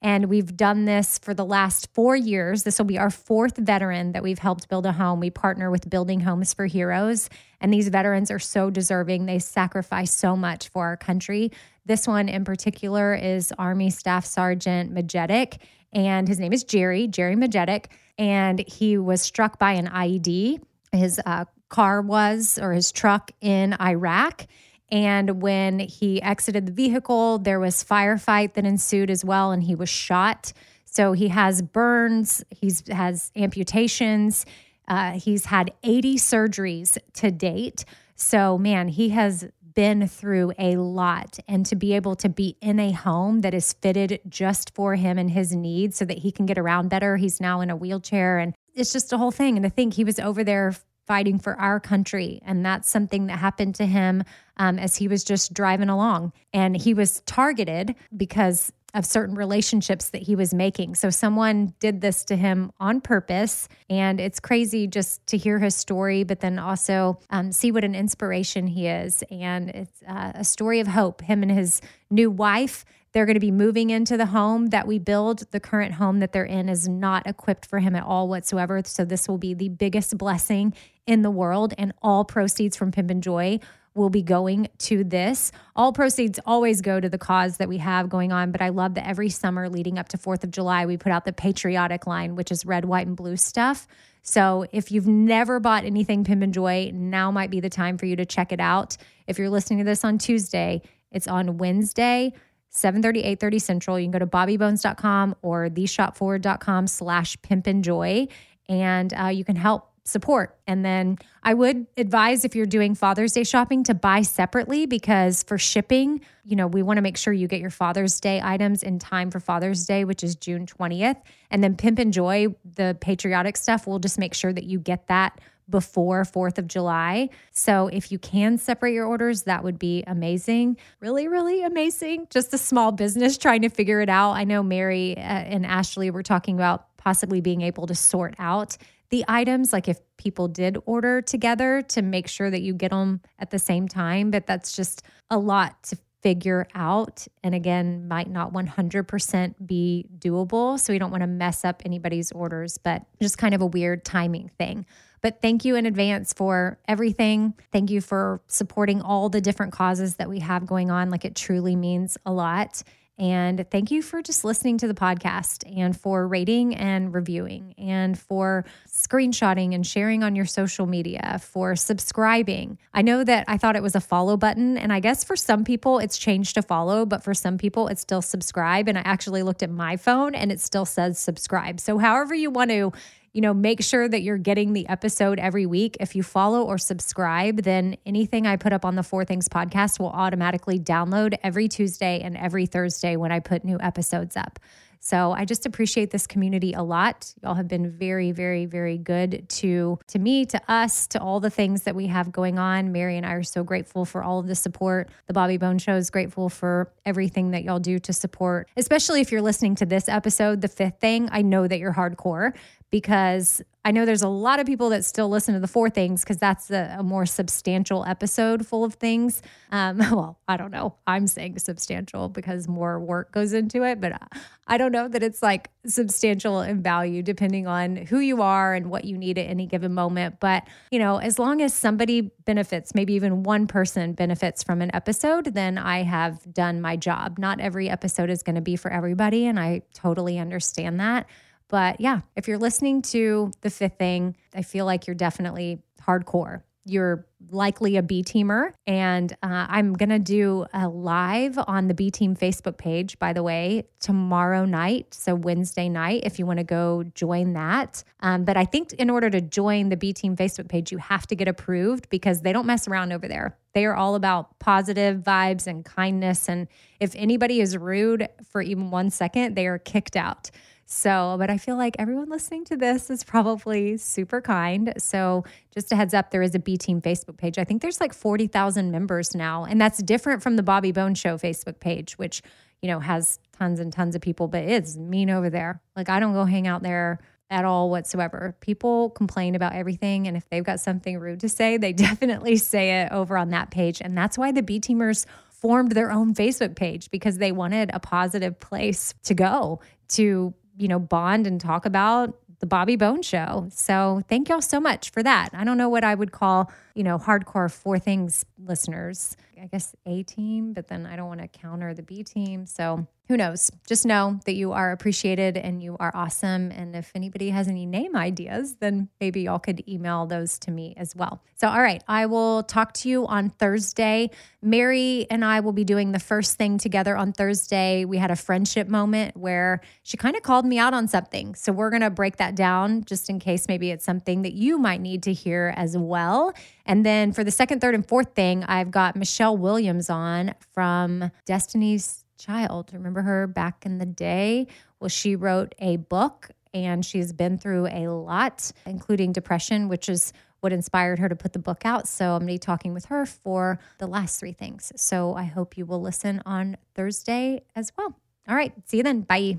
And 0.00 0.26
we've 0.26 0.56
done 0.56 0.84
this 0.84 1.18
for 1.18 1.34
the 1.34 1.44
last 1.44 1.92
four 1.92 2.14
years. 2.14 2.62
This 2.62 2.78
will 2.78 2.86
be 2.86 2.98
our 2.98 3.10
fourth 3.10 3.56
veteran 3.56 4.12
that 4.12 4.22
we've 4.22 4.38
helped 4.38 4.68
build 4.68 4.86
a 4.86 4.92
home. 4.92 5.18
We 5.18 5.30
partner 5.30 5.72
with 5.72 5.90
Building 5.90 6.20
Homes 6.20 6.54
for 6.54 6.66
Heroes, 6.66 7.28
and 7.60 7.74
these 7.74 7.88
veterans 7.88 8.30
are 8.30 8.38
so 8.38 8.70
deserving. 8.70 9.26
They 9.26 9.40
sacrifice 9.40 10.12
so 10.12 10.36
much 10.36 10.68
for 10.68 10.86
our 10.86 10.96
country. 10.96 11.50
This 11.84 12.06
one 12.06 12.28
in 12.28 12.44
particular 12.44 13.16
is 13.16 13.52
Army 13.58 13.90
Staff 13.90 14.24
Sergeant 14.24 14.94
Majetic, 14.94 15.58
and 15.92 16.28
his 16.28 16.38
name 16.38 16.52
is 16.52 16.62
Jerry, 16.62 17.08
Jerry 17.08 17.34
Majetic. 17.34 17.86
And 18.18 18.60
he 18.68 18.98
was 18.98 19.20
struck 19.20 19.58
by 19.58 19.72
an 19.72 19.88
IED. 19.88 20.60
His 20.92 21.20
uh, 21.26 21.44
car 21.68 22.00
was, 22.00 22.58
or 22.58 22.72
his 22.72 22.92
truck 22.92 23.30
in 23.40 23.74
Iraq. 23.80 24.46
And 24.90 25.42
when 25.42 25.78
he 25.78 26.22
exited 26.22 26.66
the 26.66 26.72
vehicle, 26.72 27.38
there 27.38 27.60
was 27.60 27.84
firefight 27.84 28.54
that 28.54 28.64
ensued 28.64 29.10
as 29.10 29.24
well, 29.24 29.52
and 29.52 29.62
he 29.62 29.74
was 29.74 29.88
shot. 29.88 30.52
So 30.84 31.12
he 31.12 31.28
has 31.28 31.60
burns, 31.60 32.42
he's 32.50 32.86
has 32.88 33.30
amputations, 33.36 34.46
uh, 34.88 35.12
he's 35.12 35.44
had 35.44 35.72
80 35.84 36.16
surgeries 36.16 36.96
to 37.14 37.30
date. 37.30 37.84
So 38.16 38.56
man, 38.56 38.88
he 38.88 39.10
has 39.10 39.46
been 39.74 40.08
through 40.08 40.52
a 40.58 40.76
lot 40.76 41.38
and 41.46 41.64
to 41.66 41.76
be 41.76 41.92
able 41.92 42.16
to 42.16 42.28
be 42.28 42.56
in 42.60 42.80
a 42.80 42.90
home 42.90 43.42
that 43.42 43.54
is 43.54 43.74
fitted 43.74 44.20
just 44.28 44.74
for 44.74 44.96
him 44.96 45.18
and 45.18 45.30
his 45.30 45.54
needs 45.54 45.96
so 45.96 46.04
that 46.04 46.18
he 46.18 46.32
can 46.32 46.46
get 46.46 46.58
around 46.58 46.88
better. 46.88 47.16
He's 47.16 47.40
now 47.40 47.60
in 47.60 47.70
a 47.70 47.76
wheelchair 47.76 48.38
and 48.38 48.54
it's 48.74 48.92
just 48.92 49.12
a 49.12 49.18
whole 49.18 49.30
thing. 49.30 49.56
And 49.56 49.62
to 49.62 49.70
think 49.70 49.94
he 49.94 50.02
was 50.02 50.18
over 50.18 50.42
there 50.42 50.74
fighting 51.08 51.38
for 51.38 51.58
our 51.58 51.80
country. 51.80 52.40
And 52.44 52.64
that's 52.64 52.88
something 52.88 53.26
that 53.26 53.38
happened 53.38 53.74
to 53.76 53.86
him 53.86 54.22
um, 54.58 54.78
as 54.78 54.96
he 54.96 55.08
was 55.08 55.24
just 55.24 55.54
driving 55.54 55.88
along. 55.88 56.32
And 56.52 56.76
he 56.76 56.94
was 56.94 57.22
targeted 57.26 57.96
because 58.16 58.72
of 58.94 59.04
certain 59.04 59.34
relationships 59.34 60.10
that 60.10 60.22
he 60.22 60.34
was 60.34 60.54
making. 60.54 60.94
So 60.94 61.10
someone 61.10 61.74
did 61.78 62.00
this 62.00 62.24
to 62.24 62.36
him 62.36 62.72
on 62.80 63.00
purpose. 63.00 63.68
And 63.90 64.18
it's 64.18 64.40
crazy 64.40 64.86
just 64.86 65.26
to 65.26 65.36
hear 65.36 65.58
his 65.58 65.74
story, 65.74 66.24
but 66.24 66.40
then 66.40 66.58
also 66.58 67.18
um, 67.30 67.52
see 67.52 67.70
what 67.70 67.84
an 67.84 67.94
inspiration 67.94 68.66
he 68.66 68.86
is. 68.86 69.22
And 69.30 69.70
it's 69.70 70.02
uh, 70.08 70.32
a 70.34 70.44
story 70.44 70.80
of 70.80 70.86
hope. 70.86 71.20
Him 71.20 71.42
and 71.42 71.52
his 71.52 71.82
new 72.10 72.30
wife 72.30 72.84
they're 73.18 73.26
going 73.26 73.34
to 73.34 73.40
be 73.40 73.50
moving 73.50 73.90
into 73.90 74.16
the 74.16 74.26
home 74.26 74.68
that 74.68 74.86
we 74.86 74.96
build. 75.00 75.42
The 75.50 75.58
current 75.58 75.94
home 75.94 76.20
that 76.20 76.30
they're 76.30 76.44
in 76.44 76.68
is 76.68 76.86
not 76.86 77.26
equipped 77.26 77.66
for 77.66 77.80
him 77.80 77.96
at 77.96 78.04
all 78.04 78.28
whatsoever. 78.28 78.80
So, 78.84 79.04
this 79.04 79.26
will 79.26 79.38
be 79.38 79.54
the 79.54 79.68
biggest 79.68 80.16
blessing 80.16 80.72
in 81.04 81.22
the 81.22 81.30
world. 81.30 81.74
And 81.76 81.92
all 82.00 82.24
proceeds 82.24 82.76
from 82.76 82.92
Pimp 82.92 83.10
and 83.10 83.20
Joy 83.20 83.58
will 83.96 84.08
be 84.08 84.22
going 84.22 84.68
to 84.78 85.02
this. 85.02 85.50
All 85.74 85.92
proceeds 85.92 86.38
always 86.46 86.80
go 86.80 87.00
to 87.00 87.08
the 87.08 87.18
cause 87.18 87.56
that 87.56 87.68
we 87.68 87.78
have 87.78 88.08
going 88.08 88.30
on, 88.30 88.52
but 88.52 88.62
I 88.62 88.68
love 88.68 88.94
that 88.94 89.08
every 89.08 89.30
summer 89.30 89.68
leading 89.68 89.98
up 89.98 90.10
to 90.10 90.16
4th 90.16 90.44
of 90.44 90.52
July, 90.52 90.86
we 90.86 90.96
put 90.96 91.10
out 91.10 91.24
the 91.24 91.32
patriotic 91.32 92.06
line, 92.06 92.36
which 92.36 92.52
is 92.52 92.64
red, 92.64 92.84
white, 92.84 93.08
and 93.08 93.16
blue 93.16 93.36
stuff. 93.36 93.88
So 94.22 94.64
if 94.70 94.92
you've 94.92 95.08
never 95.08 95.58
bought 95.58 95.82
anything 95.82 96.22
Pimp 96.22 96.44
and 96.44 96.54
Joy, 96.54 96.92
now 96.94 97.32
might 97.32 97.50
be 97.50 97.58
the 97.58 97.68
time 97.68 97.98
for 97.98 98.06
you 98.06 98.14
to 98.14 98.24
check 98.24 98.52
it 98.52 98.60
out. 98.60 98.96
If 99.26 99.40
you're 99.40 99.50
listening 99.50 99.80
to 99.80 99.84
this 99.84 100.04
on 100.04 100.18
Tuesday, 100.18 100.82
it's 101.10 101.26
on 101.26 101.58
Wednesday. 101.58 102.32
730, 102.78 103.20
830 103.20 103.58
Central. 103.58 103.98
You 103.98 104.04
can 104.04 104.12
go 104.12 104.18
to 104.18 104.26
bobbybones.com 104.26 105.36
or 105.42 105.68
theshopforward.com 105.68 106.86
slash 106.86 107.40
pimp 107.42 107.66
and 107.66 107.84
joy, 107.84 108.28
and 108.68 109.12
uh, 109.14 109.26
you 109.26 109.44
can 109.44 109.56
help 109.56 109.88
support. 110.08 110.58
And 110.66 110.84
then 110.84 111.18
I 111.42 111.54
would 111.54 111.86
advise 111.96 112.44
if 112.44 112.56
you're 112.56 112.66
doing 112.66 112.94
Father's 112.94 113.32
Day 113.32 113.44
shopping 113.44 113.84
to 113.84 113.94
buy 113.94 114.22
separately 114.22 114.86
because 114.86 115.42
for 115.42 115.58
shipping, 115.58 116.22
you 116.44 116.56
know, 116.56 116.66
we 116.66 116.82
want 116.82 116.96
to 116.96 117.02
make 117.02 117.16
sure 117.16 117.32
you 117.32 117.46
get 117.46 117.60
your 117.60 117.70
Father's 117.70 118.18
Day 118.18 118.40
items 118.42 118.82
in 118.82 118.98
time 118.98 119.30
for 119.30 119.38
Father's 119.38 119.84
Day, 119.84 120.04
which 120.04 120.24
is 120.24 120.34
June 120.34 120.66
20th. 120.66 121.20
And 121.50 121.62
then 121.62 121.76
Pimp 121.76 121.98
and 121.98 122.12
Joy, 122.12 122.48
the 122.64 122.96
patriotic 123.00 123.56
stuff, 123.56 123.86
we'll 123.86 123.98
just 123.98 124.18
make 124.18 124.34
sure 124.34 124.52
that 124.52 124.64
you 124.64 124.78
get 124.78 125.06
that 125.08 125.38
before 125.68 126.24
4th 126.24 126.58
of 126.58 126.66
July. 126.66 127.30
So 127.52 127.88
if 127.88 128.10
you 128.10 128.18
can 128.18 128.58
separate 128.58 128.94
your 128.94 129.06
orders, 129.06 129.42
that 129.42 129.64
would 129.64 129.78
be 129.78 130.02
amazing. 130.06 130.76
Really, 131.00 131.28
really 131.28 131.62
amazing. 131.62 132.26
Just 132.30 132.54
a 132.54 132.58
small 132.58 132.92
business 132.92 133.38
trying 133.38 133.62
to 133.62 133.68
figure 133.68 134.00
it 134.00 134.08
out. 134.08 134.32
I 134.32 134.44
know 134.44 134.62
Mary 134.62 135.16
uh, 135.16 135.20
and 135.20 135.66
Ashley 135.66 136.10
were 136.10 136.22
talking 136.22 136.54
about 136.54 136.96
possibly 136.96 137.40
being 137.40 137.62
able 137.62 137.86
to 137.86 137.94
sort 137.94 138.34
out 138.38 138.76
the 139.10 139.24
items, 139.26 139.72
like 139.72 139.88
if 139.88 139.98
people 140.18 140.48
did 140.48 140.76
order 140.84 141.22
together 141.22 141.80
to 141.80 142.02
make 142.02 142.28
sure 142.28 142.50
that 142.50 142.60
you 142.60 142.74
get 142.74 142.90
them 142.90 143.20
at 143.38 143.50
the 143.50 143.58
same 143.58 143.88
time. 143.88 144.30
But 144.30 144.46
that's 144.46 144.76
just 144.76 145.02
a 145.30 145.38
lot 145.38 145.82
to 145.84 145.98
figure 146.22 146.66
out. 146.74 147.26
And 147.42 147.54
again, 147.54 148.08
might 148.08 148.30
not 148.30 148.52
100% 148.52 149.54
be 149.64 150.06
doable. 150.18 150.78
So 150.78 150.92
we 150.92 150.98
don't 150.98 151.10
want 151.10 151.22
to 151.22 151.28
mess 151.28 151.64
up 151.64 151.82
anybody's 151.84 152.32
orders, 152.32 152.78
but 152.78 153.04
just 153.20 153.38
kind 153.38 153.54
of 153.54 153.60
a 153.60 153.66
weird 153.66 154.04
timing 154.04 154.50
thing. 154.58 154.86
But 155.20 155.42
thank 155.42 155.64
you 155.64 155.74
in 155.74 155.86
advance 155.86 156.32
for 156.32 156.78
everything. 156.86 157.54
Thank 157.72 157.90
you 157.90 158.00
for 158.00 158.40
supporting 158.46 159.02
all 159.02 159.28
the 159.28 159.40
different 159.40 159.72
causes 159.72 160.16
that 160.16 160.28
we 160.28 160.40
have 160.40 160.66
going 160.66 160.90
on. 160.90 161.10
Like 161.10 161.24
it 161.24 161.34
truly 161.34 161.76
means 161.76 162.16
a 162.24 162.32
lot. 162.32 162.82
And 163.18 163.68
thank 163.68 163.90
you 163.90 164.00
for 164.00 164.22
just 164.22 164.44
listening 164.44 164.78
to 164.78 164.86
the 164.86 164.94
podcast 164.94 165.64
and 165.76 165.98
for 165.98 166.28
rating 166.28 166.76
and 166.76 167.12
reviewing 167.12 167.74
and 167.76 168.16
for 168.16 168.64
screenshotting 168.86 169.74
and 169.74 169.84
sharing 169.84 170.22
on 170.22 170.36
your 170.36 170.46
social 170.46 170.86
media, 170.86 171.40
for 171.42 171.74
subscribing. 171.74 172.78
I 172.94 173.02
know 173.02 173.24
that 173.24 173.44
I 173.48 173.56
thought 173.56 173.74
it 173.74 173.82
was 173.82 173.96
a 173.96 174.00
follow 174.00 174.36
button, 174.36 174.78
and 174.78 174.92
I 174.92 175.00
guess 175.00 175.24
for 175.24 175.34
some 175.34 175.64
people 175.64 175.98
it's 175.98 176.16
changed 176.16 176.54
to 176.54 176.62
follow, 176.62 177.04
but 177.04 177.24
for 177.24 177.34
some 177.34 177.58
people 177.58 177.88
it's 177.88 178.00
still 178.00 178.22
subscribe. 178.22 178.86
And 178.86 178.96
I 178.96 179.02
actually 179.04 179.42
looked 179.42 179.64
at 179.64 179.70
my 179.70 179.96
phone 179.96 180.36
and 180.36 180.52
it 180.52 180.60
still 180.60 180.84
says 180.84 181.18
subscribe. 181.18 181.80
So, 181.80 181.98
however 181.98 182.34
you 182.34 182.50
want 182.50 182.70
to 182.70 182.92
you 183.32 183.40
know, 183.40 183.54
make 183.54 183.82
sure 183.82 184.08
that 184.08 184.22
you're 184.22 184.38
getting 184.38 184.72
the 184.72 184.88
episode 184.88 185.38
every 185.38 185.66
week. 185.66 185.96
If 186.00 186.16
you 186.16 186.22
follow 186.22 186.62
or 186.62 186.78
subscribe, 186.78 187.62
then 187.62 187.96
anything 188.06 188.46
I 188.46 188.56
put 188.56 188.72
up 188.72 188.84
on 188.84 188.96
the 188.96 189.02
Four 189.02 189.24
Things 189.24 189.48
podcast 189.48 189.98
will 189.98 190.10
automatically 190.10 190.78
download 190.78 191.38
every 191.42 191.68
Tuesday 191.68 192.20
and 192.20 192.36
every 192.36 192.66
Thursday 192.66 193.16
when 193.16 193.32
I 193.32 193.40
put 193.40 193.64
new 193.64 193.78
episodes 193.80 194.36
up. 194.36 194.58
So 195.00 195.32
I 195.32 195.44
just 195.44 195.64
appreciate 195.64 196.10
this 196.10 196.26
community 196.26 196.72
a 196.72 196.82
lot. 196.82 197.32
Y'all 197.42 197.54
have 197.54 197.68
been 197.68 197.90
very, 197.90 198.32
very, 198.32 198.66
very 198.66 198.98
good 198.98 199.48
to 199.48 199.98
to 200.08 200.18
me, 200.18 200.44
to 200.46 200.60
us, 200.68 201.06
to 201.08 201.20
all 201.20 201.40
the 201.40 201.50
things 201.50 201.84
that 201.84 201.94
we 201.94 202.08
have 202.08 202.32
going 202.32 202.58
on. 202.58 202.92
Mary 202.92 203.16
and 203.16 203.24
I 203.24 203.32
are 203.32 203.42
so 203.42 203.62
grateful 203.62 204.04
for 204.04 204.22
all 204.22 204.38
of 204.38 204.46
the 204.46 204.54
support. 204.54 205.08
The 205.26 205.32
Bobby 205.32 205.56
Bones 205.56 205.82
Show 205.82 205.94
is 205.94 206.10
grateful 206.10 206.48
for 206.48 206.92
everything 207.04 207.52
that 207.52 207.62
y'all 207.62 207.78
do 207.78 207.98
to 208.00 208.12
support, 208.12 208.68
especially 208.76 209.20
if 209.20 209.30
you're 209.30 209.42
listening 209.42 209.76
to 209.76 209.86
this 209.86 210.08
episode, 210.08 210.60
the 210.60 210.68
fifth 210.68 211.00
thing. 211.00 211.28
I 211.30 211.42
know 211.42 211.66
that 211.66 211.78
you're 211.78 211.94
hardcore 211.94 212.54
because 212.90 213.62
I 213.88 213.90
know 213.90 214.04
there's 214.04 214.22
a 214.22 214.28
lot 214.28 214.60
of 214.60 214.66
people 214.66 214.90
that 214.90 215.04
still 215.04 215.30
listen 215.30 215.54
to 215.54 215.60
the 215.60 215.66
four 215.66 215.88
things 215.88 216.22
because 216.22 216.36
that's 216.36 216.70
a, 216.70 216.96
a, 216.98 217.02
more 217.02 217.24
substantial 217.24 218.04
episode 218.04 218.66
full 218.66 218.84
of 218.84 218.94
things. 218.94 219.40
Um, 219.70 219.96
well, 220.12 220.38
I 220.46 220.58
don't 220.58 220.70
know. 220.70 220.96
I'm 221.06 221.26
saying 221.26 221.58
substantial 221.58 222.28
because 222.28 222.68
more 222.68 223.00
work 223.00 223.32
goes 223.32 223.54
into 223.54 223.84
it, 223.84 223.98
but 223.98 224.20
I 224.66 224.76
don't 224.76 224.92
know 224.92 225.08
that 225.08 225.22
it's 225.22 225.42
like 225.42 225.70
substantial 225.86 226.60
in 226.60 226.82
value 226.82 227.22
depending 227.22 227.66
on 227.66 227.96
who 227.96 228.18
you 228.18 228.42
are 228.42 228.74
and 228.74 228.90
what 228.90 229.04
you 229.04 229.16
need 229.16 229.38
at 229.38 229.48
any 229.48 229.66
given 229.66 229.94
moment. 229.94 230.38
But, 230.38 230.64
you 230.90 230.98
know, 230.98 231.16
as 231.16 231.38
long 231.38 231.62
as 231.62 231.72
somebody 231.72 232.30
benefits, 232.44 232.94
maybe 232.94 233.14
even 233.14 233.42
one 233.42 233.66
person 233.66 234.12
benefits 234.12 234.62
from 234.62 234.82
an 234.82 234.90
episode, 234.94 235.54
then 235.54 235.78
I 235.78 236.02
have 236.02 236.52
done 236.52 236.82
my 236.82 236.96
job. 236.96 237.38
Not 237.38 237.58
every 237.58 237.88
episode 237.88 238.28
is 238.28 238.42
going 238.42 238.56
to 238.56 238.60
be 238.60 238.76
for 238.76 238.90
everybody. 238.90 239.46
And 239.46 239.58
I 239.58 239.80
totally 239.94 240.38
understand 240.38 241.00
that. 241.00 241.26
But 241.68 242.00
yeah, 242.00 242.20
if 242.36 242.48
you're 242.48 242.58
listening 242.58 243.02
to 243.02 243.52
the 243.60 243.70
fifth 243.70 243.98
thing, 243.98 244.36
I 244.54 244.62
feel 244.62 244.86
like 244.86 245.06
you're 245.06 245.14
definitely 245.14 245.82
hardcore. 246.02 246.62
You're 246.84 247.26
likely 247.50 247.96
a 247.96 248.02
B 248.02 248.22
teamer. 248.22 248.72
And 248.86 249.30
uh, 249.42 249.66
I'm 249.68 249.92
going 249.92 250.08
to 250.08 250.18
do 250.18 250.64
a 250.72 250.88
live 250.88 251.58
on 251.66 251.88
the 251.88 251.94
B 251.94 252.10
Team 252.10 252.34
Facebook 252.34 252.78
page, 252.78 253.18
by 253.18 253.34
the 253.34 253.42
way, 253.42 253.84
tomorrow 254.00 254.64
night. 254.64 255.12
So, 255.12 255.34
Wednesday 255.34 255.90
night, 255.90 256.22
if 256.24 256.38
you 256.38 256.46
want 256.46 256.58
to 256.58 256.64
go 256.64 257.04
join 257.14 257.52
that. 257.52 258.02
Um, 258.20 258.44
but 258.44 258.56
I 258.56 258.64
think 258.64 258.94
in 258.94 259.10
order 259.10 259.28
to 259.28 259.40
join 259.40 259.90
the 259.90 259.96
B 259.96 260.14
Team 260.14 260.34
Facebook 260.34 260.68
page, 260.68 260.90
you 260.90 260.98
have 260.98 261.26
to 261.26 261.36
get 261.36 261.46
approved 261.46 262.08
because 262.08 262.40
they 262.40 262.52
don't 262.52 262.66
mess 262.66 262.88
around 262.88 263.12
over 263.12 263.28
there. 263.28 263.58
They 263.74 263.84
are 263.84 263.94
all 263.94 264.14
about 264.14 264.58
positive 264.58 265.18
vibes 265.18 265.66
and 265.66 265.84
kindness. 265.84 266.48
And 266.48 266.68
if 267.00 267.14
anybody 267.14 267.60
is 267.60 267.76
rude 267.76 268.28
for 268.50 268.62
even 268.62 268.90
one 268.90 269.10
second, 269.10 269.54
they 269.54 269.66
are 269.66 269.78
kicked 269.78 270.16
out. 270.16 270.50
So, 270.90 271.36
but 271.38 271.50
I 271.50 271.58
feel 271.58 271.76
like 271.76 271.96
everyone 271.98 272.30
listening 272.30 272.64
to 272.64 272.76
this 272.76 273.10
is 273.10 273.22
probably 273.22 273.98
super 273.98 274.40
kind. 274.40 274.94
So, 274.96 275.44
just 275.70 275.92
a 275.92 275.96
heads 275.96 276.14
up, 276.14 276.30
there 276.30 276.40
is 276.40 276.54
a 276.54 276.58
B 276.58 276.78
Team 276.78 277.02
Facebook 277.02 277.36
page. 277.36 277.58
I 277.58 277.64
think 277.64 277.82
there's 277.82 278.00
like 278.00 278.14
40,000 278.14 278.90
members 278.90 279.34
now. 279.34 279.66
And 279.66 279.78
that's 279.78 280.02
different 280.02 280.42
from 280.42 280.56
the 280.56 280.62
Bobby 280.62 280.90
Bones 280.90 281.18
Show 281.18 281.36
Facebook 281.36 281.78
page, 281.78 282.14
which, 282.14 282.40
you 282.80 282.88
know, 282.88 283.00
has 283.00 283.38
tons 283.52 283.80
and 283.80 283.92
tons 283.92 284.14
of 284.14 284.22
people, 284.22 284.48
but 284.48 284.64
it's 284.64 284.96
mean 284.96 285.28
over 285.28 285.50
there. 285.50 285.82
Like, 285.94 286.08
I 286.08 286.20
don't 286.20 286.32
go 286.32 286.46
hang 286.46 286.66
out 286.66 286.82
there 286.82 287.18
at 287.50 287.66
all 287.66 287.90
whatsoever. 287.90 288.56
People 288.60 289.10
complain 289.10 289.54
about 289.54 289.74
everything. 289.74 290.26
And 290.26 290.38
if 290.38 290.48
they've 290.48 290.64
got 290.64 290.80
something 290.80 291.18
rude 291.18 291.40
to 291.40 291.50
say, 291.50 291.76
they 291.76 291.92
definitely 292.08 292.56
say 292.56 293.02
it 293.02 293.12
over 293.12 293.36
on 293.36 293.50
that 293.50 293.70
page. 293.70 294.00
And 294.00 294.16
that's 294.16 294.38
why 294.38 294.52
the 294.52 294.62
B 294.62 294.80
Teamers 294.80 295.26
formed 295.50 295.92
their 295.92 296.10
own 296.10 296.34
Facebook 296.34 296.76
page 296.76 297.10
because 297.10 297.36
they 297.36 297.52
wanted 297.52 297.90
a 297.92 298.00
positive 298.00 298.58
place 298.58 299.12
to 299.24 299.34
go 299.34 299.80
to, 300.08 300.54
you 300.78 300.88
know, 300.88 300.98
bond 300.98 301.46
and 301.46 301.60
talk 301.60 301.84
about 301.84 302.34
the 302.60 302.66
Bobby 302.66 302.96
Bones 302.96 303.26
Show. 303.26 303.68
So 303.70 304.22
thank 304.28 304.48
y'all 304.48 304.60
so 304.60 304.80
much 304.80 305.10
for 305.10 305.22
that. 305.22 305.50
I 305.52 305.64
don't 305.64 305.78
know 305.78 305.88
what 305.88 306.04
I 306.04 306.14
would 306.14 306.32
call, 306.32 306.72
you 306.94 307.04
know, 307.04 307.18
hardcore 307.18 307.70
four 307.70 307.98
things 307.98 308.44
listeners. 308.58 309.36
I 309.60 309.66
guess 309.66 309.94
A 310.06 310.22
team, 310.22 310.72
but 310.72 310.88
then 310.88 311.06
I 311.06 311.16
don't 311.16 311.28
want 311.28 311.40
to 311.40 311.48
counter 311.48 311.94
the 311.94 312.02
B 312.02 312.22
team. 312.22 312.66
So 312.66 313.06
who 313.28 313.36
knows? 313.36 313.70
Just 313.86 314.06
know 314.06 314.40
that 314.46 314.54
you 314.54 314.72
are 314.72 314.90
appreciated 314.90 315.58
and 315.58 315.82
you 315.82 315.98
are 316.00 316.10
awesome. 316.14 316.70
And 316.70 316.96
if 316.96 317.12
anybody 317.14 317.50
has 317.50 317.68
any 317.68 317.84
name 317.84 318.16
ideas, 318.16 318.76
then 318.76 319.10
maybe 319.20 319.42
y'all 319.42 319.58
could 319.58 319.86
email 319.86 320.24
those 320.24 320.58
to 320.60 320.70
me 320.70 320.94
as 320.96 321.14
well. 321.14 321.42
So, 321.56 321.68
all 321.68 321.82
right, 321.82 322.02
I 322.08 322.24
will 322.24 322.62
talk 322.62 322.94
to 322.94 323.08
you 323.08 323.26
on 323.26 323.50
Thursday. 323.50 324.30
Mary 324.62 325.26
and 325.30 325.44
I 325.44 325.60
will 325.60 325.74
be 325.74 325.84
doing 325.84 326.12
the 326.12 326.18
first 326.18 326.56
thing 326.56 326.78
together 326.78 327.18
on 327.18 327.34
Thursday. 327.34 328.06
We 328.06 328.16
had 328.16 328.30
a 328.30 328.36
friendship 328.36 328.88
moment 328.88 329.36
where 329.36 329.82
she 330.04 330.16
kind 330.16 330.34
of 330.34 330.42
called 330.42 330.64
me 330.64 330.78
out 330.78 330.94
on 330.94 331.06
something. 331.06 331.54
So, 331.54 331.70
we're 331.70 331.90
going 331.90 332.02
to 332.02 332.10
break 332.10 332.38
that 332.38 332.56
down 332.56 333.04
just 333.04 333.28
in 333.28 333.40
case 333.40 333.68
maybe 333.68 333.90
it's 333.90 334.06
something 334.06 334.40
that 334.42 334.54
you 334.54 334.78
might 334.78 335.02
need 335.02 335.24
to 335.24 335.34
hear 335.34 335.74
as 335.76 335.98
well. 335.98 336.54
And 336.88 337.04
then 337.04 337.32
for 337.32 337.44
the 337.44 337.50
second, 337.50 337.80
third, 337.80 337.94
and 337.94 338.04
fourth 338.04 338.34
thing, 338.34 338.64
I've 338.64 338.90
got 338.90 339.14
Michelle 339.14 339.56
Williams 339.56 340.08
on 340.08 340.54
from 340.72 341.30
Destiny's 341.44 342.24
Child. 342.38 342.90
Remember 342.92 343.20
her 343.22 343.46
back 343.46 343.84
in 343.84 343.98
the 343.98 344.06
day? 344.06 344.66
Well, 344.98 345.08
she 345.08 345.36
wrote 345.36 345.74
a 345.78 345.96
book 345.96 346.50
and 346.72 347.04
she's 347.04 347.32
been 347.32 347.58
through 347.58 347.88
a 347.88 348.08
lot, 348.08 348.72
including 348.86 349.32
depression, 349.32 349.88
which 349.88 350.08
is 350.08 350.32
what 350.60 350.72
inspired 350.72 351.18
her 351.18 351.28
to 351.28 351.36
put 351.36 351.52
the 351.52 351.58
book 351.58 351.82
out. 351.84 352.08
So 352.08 352.32
I'm 352.32 352.40
going 352.40 352.48
to 352.48 352.54
be 352.54 352.58
talking 352.58 352.94
with 352.94 353.06
her 353.06 353.26
for 353.26 353.78
the 353.98 354.06
last 354.06 354.40
three 354.40 354.52
things. 354.52 354.92
So 354.96 355.34
I 355.34 355.44
hope 355.44 355.76
you 355.76 355.84
will 355.84 356.00
listen 356.00 356.42
on 356.46 356.76
Thursday 356.94 357.62
as 357.76 357.92
well. 357.98 358.16
All 358.48 358.56
right. 358.56 358.72
See 358.86 358.96
you 358.96 359.02
then. 359.02 359.22
Bye. 359.22 359.58